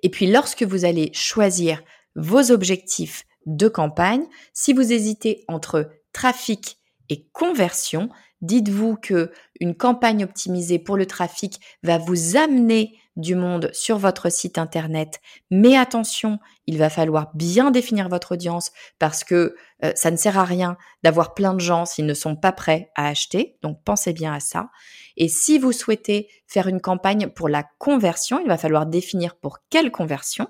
Et 0.03 0.09
puis 0.09 0.27
lorsque 0.27 0.65
vous 0.65 0.85
allez 0.85 1.13
choisir 1.15 1.81
vos 2.17 2.51
objectifs 2.51 3.25
de 3.47 3.69
campagne, 3.69 4.27
si 4.53 4.73
vous 4.73 4.93
hésitez 4.93 5.45
entre 5.47 5.89
trafic 6.13 6.81
et 7.09 7.29
conversion, 7.33 8.09
dites-vous 8.43 8.97
que 8.97 9.33
une 9.61 9.75
campagne 9.75 10.25
optimisée 10.25 10.79
pour 10.79 10.97
le 10.97 11.07
trafic 11.07 11.61
va 11.83 11.99
vous 11.99 12.37
amener 12.37 12.95
du 13.17 13.35
monde 13.35 13.71
sur 13.73 13.99
votre 13.99 14.31
site 14.31 14.59
internet. 14.59 15.21
Mais 15.51 15.77
attention, 15.77 16.39
il 16.67 16.79
va 16.79 16.91
falloir 16.91 17.31
bien 17.35 17.71
définir 17.71 18.09
votre 18.09 18.33
audience 18.33 18.73
parce 18.99 19.25
que 19.25 19.57
euh, 19.85 19.93
ça 19.95 20.11
ne 20.11 20.17
sert 20.17 20.39
à 20.39 20.45
rien 20.45 20.77
d'avoir 21.03 21.35
plein 21.35 21.55
de 21.55 21.61
gens 21.61 21.85
s'ils 21.85 22.07
ne 22.07 22.15
sont 22.15 22.37
pas 22.37 22.53
prêts 22.53 22.91
à 22.97 23.09
acheter. 23.09 23.57
Donc 23.63 23.83
pensez 23.85 24.13
bien 24.13 24.33
à 24.33 24.41
ça. 24.41 24.71
Et 25.17 25.29
si 25.29 25.59
vous 25.59 25.73
souhaitez 25.73 26.29
faire 26.47 26.67
une 26.67 26.81
campagne 26.81 27.29
pour 27.29 27.49
la 27.49 27.65
conversion, 27.79 28.41
il 28.41 28.49
va 28.49 28.59
falloir 28.59 28.87
définir 28.87 29.37
pour 29.37 29.59
quelle 29.69 29.91
conversion. 29.91 30.49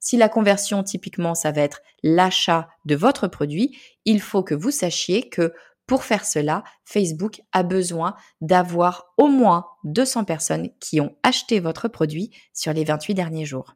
Si 0.00 0.16
la 0.16 0.28
conversion, 0.28 0.82
typiquement, 0.82 1.34
ça 1.34 1.52
va 1.52 1.60
être 1.62 1.80
l'achat 2.02 2.68
de 2.84 2.96
votre 2.96 3.28
produit, 3.28 3.78
il 4.04 4.20
faut 4.20 4.42
que 4.42 4.54
vous 4.54 4.72
sachiez 4.72 5.28
que 5.28 5.54
pour 5.86 6.04
faire 6.04 6.24
cela, 6.24 6.64
Facebook 6.84 7.42
a 7.52 7.62
besoin 7.62 8.14
d'avoir 8.40 9.12
au 9.18 9.28
moins 9.28 9.66
200 9.84 10.24
personnes 10.24 10.70
qui 10.80 11.00
ont 11.00 11.16
acheté 11.22 11.60
votre 11.60 11.88
produit 11.88 12.30
sur 12.52 12.72
les 12.72 12.84
28 12.84 13.14
derniers 13.14 13.44
jours. 13.44 13.74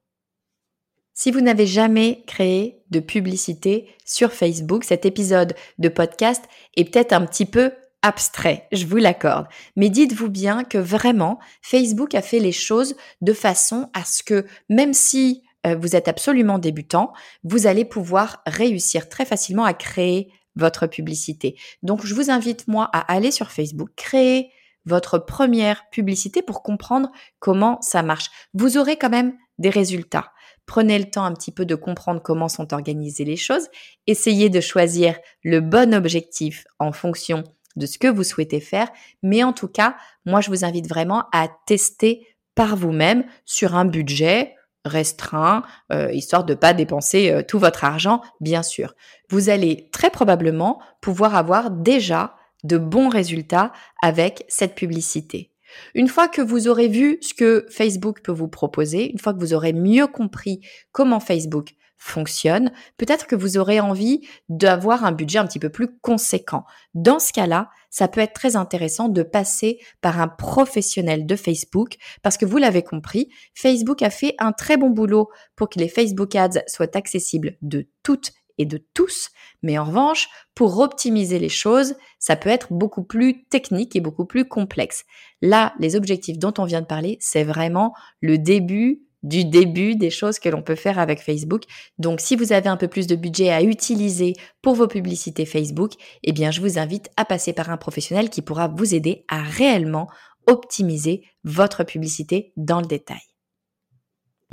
Si 1.19 1.31
vous 1.31 1.41
n'avez 1.41 1.67
jamais 1.67 2.25
créé 2.27 2.83
de 2.91 3.01
publicité 3.01 3.89
sur 4.05 4.33
Facebook, 4.33 4.85
cet 4.85 5.07
épisode 5.07 5.55
de 5.79 5.89
podcast 5.89 6.45
est 6.77 6.85
peut-être 6.85 7.15
un 7.15 7.25
petit 7.25 7.47
peu 7.47 7.73
abstrait, 8.03 8.69
je 8.71 8.87
vous 8.87 8.99
l'accorde. 8.99 9.47
Mais 9.77 9.89
dites-vous 9.89 10.29
bien 10.29 10.63
que 10.63 10.79
vraiment, 10.79 11.39
Facebook 11.63 12.15
a 12.15 12.23
fait 12.23 12.39
les 12.39 12.53
choses 12.53 12.95
de 13.21 13.33
façon 13.33 13.89
à 13.95 14.05
ce 14.05 14.23
que 14.23 14.47
même 14.69 14.93
si 14.93 15.43
euh, 15.67 15.75
vous 15.75 15.97
êtes 15.97 16.07
absolument 16.07 16.59
débutant, 16.59 17.13
vous 17.43 17.67
allez 17.67 17.85
pouvoir 17.85 18.43
réussir 18.47 19.09
très 19.09 19.25
facilement 19.25 19.65
à 19.65 19.75
créer 19.75 20.31
votre 20.57 20.87
publicité. 20.87 21.59
Donc, 21.83 22.05
je 22.05 22.15
vous 22.15 22.31
invite, 22.31 22.67
moi, 22.69 22.89
à 22.93 23.13
aller 23.13 23.31
sur 23.31 23.51
Facebook, 23.51 23.91
créer 23.97 24.51
votre 24.87 25.19
première 25.19 25.89
publicité 25.91 26.43
pour 26.43 26.63
comprendre 26.63 27.11
comment 27.39 27.81
ça 27.83 28.03
marche. 28.03 28.31
Vous 28.55 28.79
aurez 28.79 28.97
quand 28.97 29.11
même 29.11 29.37
des 29.59 29.71
résultats. 29.71 30.33
Prenez 30.65 30.99
le 30.99 31.11
temps 31.11 31.25
un 31.25 31.33
petit 31.33 31.53
peu 31.53 31.65
de 31.65 31.75
comprendre 31.75 32.23
comment 32.23 32.49
sont 32.49 32.73
organisées 32.73 33.25
les 33.25 33.37
choses. 33.37 33.69
Essayez 34.07 34.51
de 34.51 34.61
choisir 34.61 35.17
le 35.43 35.61
bon 35.61 35.95
objectif 35.95 36.67
en 36.79 36.93
fonction 36.93 37.45
de 37.77 37.87
ce 37.87 37.99
que 37.99 38.09
vous 38.09 38.25
souhaitez 38.25 38.61
faire. 38.61 38.89
Mais 39.23 39.43
en 39.45 39.53
tout 39.53 39.69
cas, 39.69 39.97
moi, 40.25 40.41
je 40.41 40.51
vous 40.51 40.65
invite 40.65 40.89
vraiment 40.89 41.25
à 41.33 41.49
tester 41.67 42.27
par 42.55 42.75
vous-même 42.77 43.25
sur 43.45 43.75
un 43.75 43.85
budget 43.85 44.55
restreint, 44.87 45.63
euh, 45.93 46.11
histoire 46.13 46.45
de 46.45 46.55
pas 46.55 46.73
dépenser 46.73 47.31
euh, 47.31 47.43
tout 47.43 47.59
votre 47.59 47.85
argent, 47.85 48.23
bien 48.41 48.63
sûr. 48.63 48.95
Vous 49.29 49.49
allez 49.49 49.89
très 49.93 50.11
probablement 50.11 50.81
pouvoir 51.01 51.35
avoir 51.35 51.71
déjà 51.71 52.35
de 52.65 52.79
bons 52.79 53.09
résultats 53.09 53.73
avec 54.03 54.45
cette 54.49 54.75
publicité. 54.75 55.53
Une 55.95 56.09
fois 56.09 56.29
que 56.29 56.43
vous 56.43 56.69
aurez 56.69 56.89
vu 56.89 57.19
ce 57.21 57.35
que 57.35 57.67
Facebook 57.71 58.23
peut 58.23 58.33
vous 58.33 58.49
proposer, 58.49 59.11
une 59.11 59.19
fois 59.19 59.35
que 59.35 59.41
vous 59.41 59.55
aurez 59.55 59.73
mieux 59.73 60.07
compris 60.07 60.61
comment 60.93 61.21
Facebook 61.21 61.75
fonctionne, 61.99 62.73
peut-être 62.97 63.27
que 63.27 63.37
vous 63.37 63.59
aurez 63.59 63.81
envie 63.81 64.27
d'avoir 64.49 65.05
un 65.05 65.13
budget 65.13 65.39
un 65.39 65.47
petit 65.47 65.59
peu 65.59 65.71
plus 65.71 65.99
conséquent. 66.01 66.65
Dans 66.95 67.19
ce 67.19 67.33
cas-là, 67.33 67.71
ça 67.91 68.09
peut 68.09 68.21
être 68.21 68.35
très 68.35 68.57
intéressant 68.57 69.09
de 69.09 69.23
passer 69.23 69.79
par 70.01 70.21
un 70.21 70.29
professionnel 70.29 71.27
de 71.27 71.37
Facebook 71.37 71.97
parce 72.23 72.37
que 72.37 72.45
vous 72.45 72.59
l'avez 72.59 72.83
compris, 72.83 73.31
Facebook 73.55 74.03
a 74.03 74.11
fait 74.11 74.35
un 74.39 74.53
très 74.53 74.77
bon 74.77 74.91
boulot 74.91 75.31
pour 75.57 75.69
que 75.69 75.79
les 75.79 75.89
Facebook 75.89 76.35
Ads 76.35 76.63
soient 76.67 76.97
accessibles 76.97 77.57
de 77.63 77.89
toutes 78.03 78.33
et 78.59 78.67
de 78.67 78.83
tous, 78.95 79.31
mais 79.63 79.79
en 79.79 79.85
revanche, 79.85 80.29
pour 80.55 80.79
optimiser 80.79 81.39
les 81.39 81.49
choses, 81.49 81.95
ça 82.19 82.37
peut 82.37 82.49
être 82.49 82.73
beaucoup 82.73 83.05
plus 83.05 83.45
technique 83.47 83.97
et 83.97 84.01
beaucoup 84.01 84.25
plus 84.25 84.47
complexe. 84.47 85.05
Là, 85.43 85.75
les 85.79 85.97
objectifs 85.97 86.39
dont 86.39 86.55
on 86.59 86.65
vient 86.65 86.81
de 86.81 86.87
parler, 86.87 87.19
c'est 87.21 87.45
vraiment 87.45 87.95
le 88.21 88.39
début 88.39 89.06
du 89.27 89.45
début 89.45 89.97
des 89.97 90.11
choses 90.11 90.39
que 90.39 90.49
l'on 90.49 90.63
peut 90.63 90.75
faire 90.75 90.99
avec 90.99 91.21
Facebook. 91.21 91.65
Donc 91.99 92.21
si 92.21 92.37
vous 92.37 92.53
avez 92.53 92.69
un 92.69 92.77
peu 92.77 92.89
plus 92.89 93.07
de 93.07 93.17
budget 93.17 93.51
à 93.51 93.63
utiliser 93.63 94.35
pour 94.63 94.75
vos 94.75 94.87
publicités 94.87 95.45
Facebook, 95.45 95.93
eh 96.23 96.33
bien 96.33 96.51
je 96.51 96.61
vous 96.61 96.79
invite 96.79 97.11
à 97.17 97.25
passer 97.25 97.53
par 97.53 97.71
un 97.71 97.77
professionnel 97.77 98.31
qui 98.31 98.41
pourra 98.41 98.69
vous 98.69 98.95
aider 98.95 99.25
à 99.29 99.43
réellement 99.43 100.09
optimiser 100.47 101.25
votre 101.45 101.85
publicité 101.85 102.53
dans 102.57 102.81
le 102.81 102.87
détail. 102.87 103.21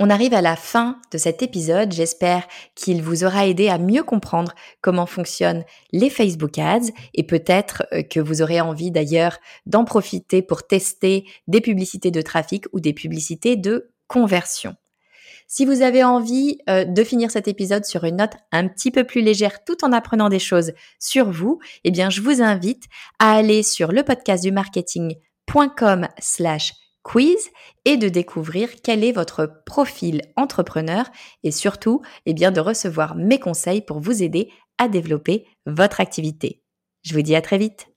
On 0.00 0.10
arrive 0.10 0.34
à 0.34 0.42
la 0.42 0.56
fin 0.56 1.00
de 1.12 1.18
cet 1.18 1.40
épisode. 1.40 1.92
J'espère 1.92 2.48
qu'il 2.74 3.00
vous 3.00 3.22
aura 3.22 3.46
aidé 3.46 3.68
à 3.68 3.78
mieux 3.78 4.02
comprendre 4.02 4.52
comment 4.80 5.06
fonctionnent 5.06 5.64
les 5.92 6.10
Facebook 6.10 6.58
Ads 6.58 6.90
et 7.14 7.22
peut-être 7.22 7.84
euh, 7.92 8.02
que 8.02 8.18
vous 8.18 8.42
aurez 8.42 8.60
envie 8.60 8.90
d'ailleurs 8.90 9.38
d'en 9.66 9.84
profiter 9.84 10.42
pour 10.42 10.66
tester 10.66 11.24
des 11.46 11.60
publicités 11.60 12.10
de 12.10 12.22
trafic 12.22 12.64
ou 12.72 12.80
des 12.80 12.92
publicités 12.92 13.54
de 13.54 13.93
conversion. 14.06 14.76
Si 15.46 15.64
vous 15.66 15.82
avez 15.82 16.02
envie 16.02 16.58
euh, 16.68 16.84
de 16.84 17.04
finir 17.04 17.30
cet 17.30 17.48
épisode 17.48 17.84
sur 17.84 18.04
une 18.04 18.16
note 18.16 18.32
un 18.50 18.66
petit 18.68 18.90
peu 18.90 19.04
plus 19.04 19.20
légère 19.20 19.64
tout 19.64 19.84
en 19.84 19.92
apprenant 19.92 20.28
des 20.28 20.38
choses 20.38 20.72
sur 20.98 21.30
vous, 21.30 21.60
eh 21.84 21.90
bien, 21.90 22.10
je 22.10 22.22
vous 22.22 22.42
invite 22.42 22.84
à 23.18 23.34
aller 23.34 23.62
sur 23.62 23.92
le 23.92 24.02
podcast 24.02 24.42
du 24.42 24.52
marketing.com 24.52 26.08
slash 26.18 26.72
quiz 27.02 27.50
et 27.84 27.96
de 27.96 28.08
découvrir 28.08 28.70
quel 28.82 29.04
est 29.04 29.12
votre 29.12 29.62
profil 29.66 30.22
entrepreneur 30.36 31.04
et 31.42 31.50
surtout, 31.50 32.00
eh 32.26 32.32
bien, 32.32 32.50
de 32.50 32.60
recevoir 32.60 33.14
mes 33.14 33.38
conseils 33.38 33.82
pour 33.82 34.00
vous 34.00 34.22
aider 34.22 34.50
à 34.78 34.88
développer 34.88 35.46
votre 35.66 36.00
activité. 36.00 36.62
Je 37.02 37.14
vous 37.14 37.22
dis 37.22 37.36
à 37.36 37.42
très 37.42 37.58
vite. 37.58 37.93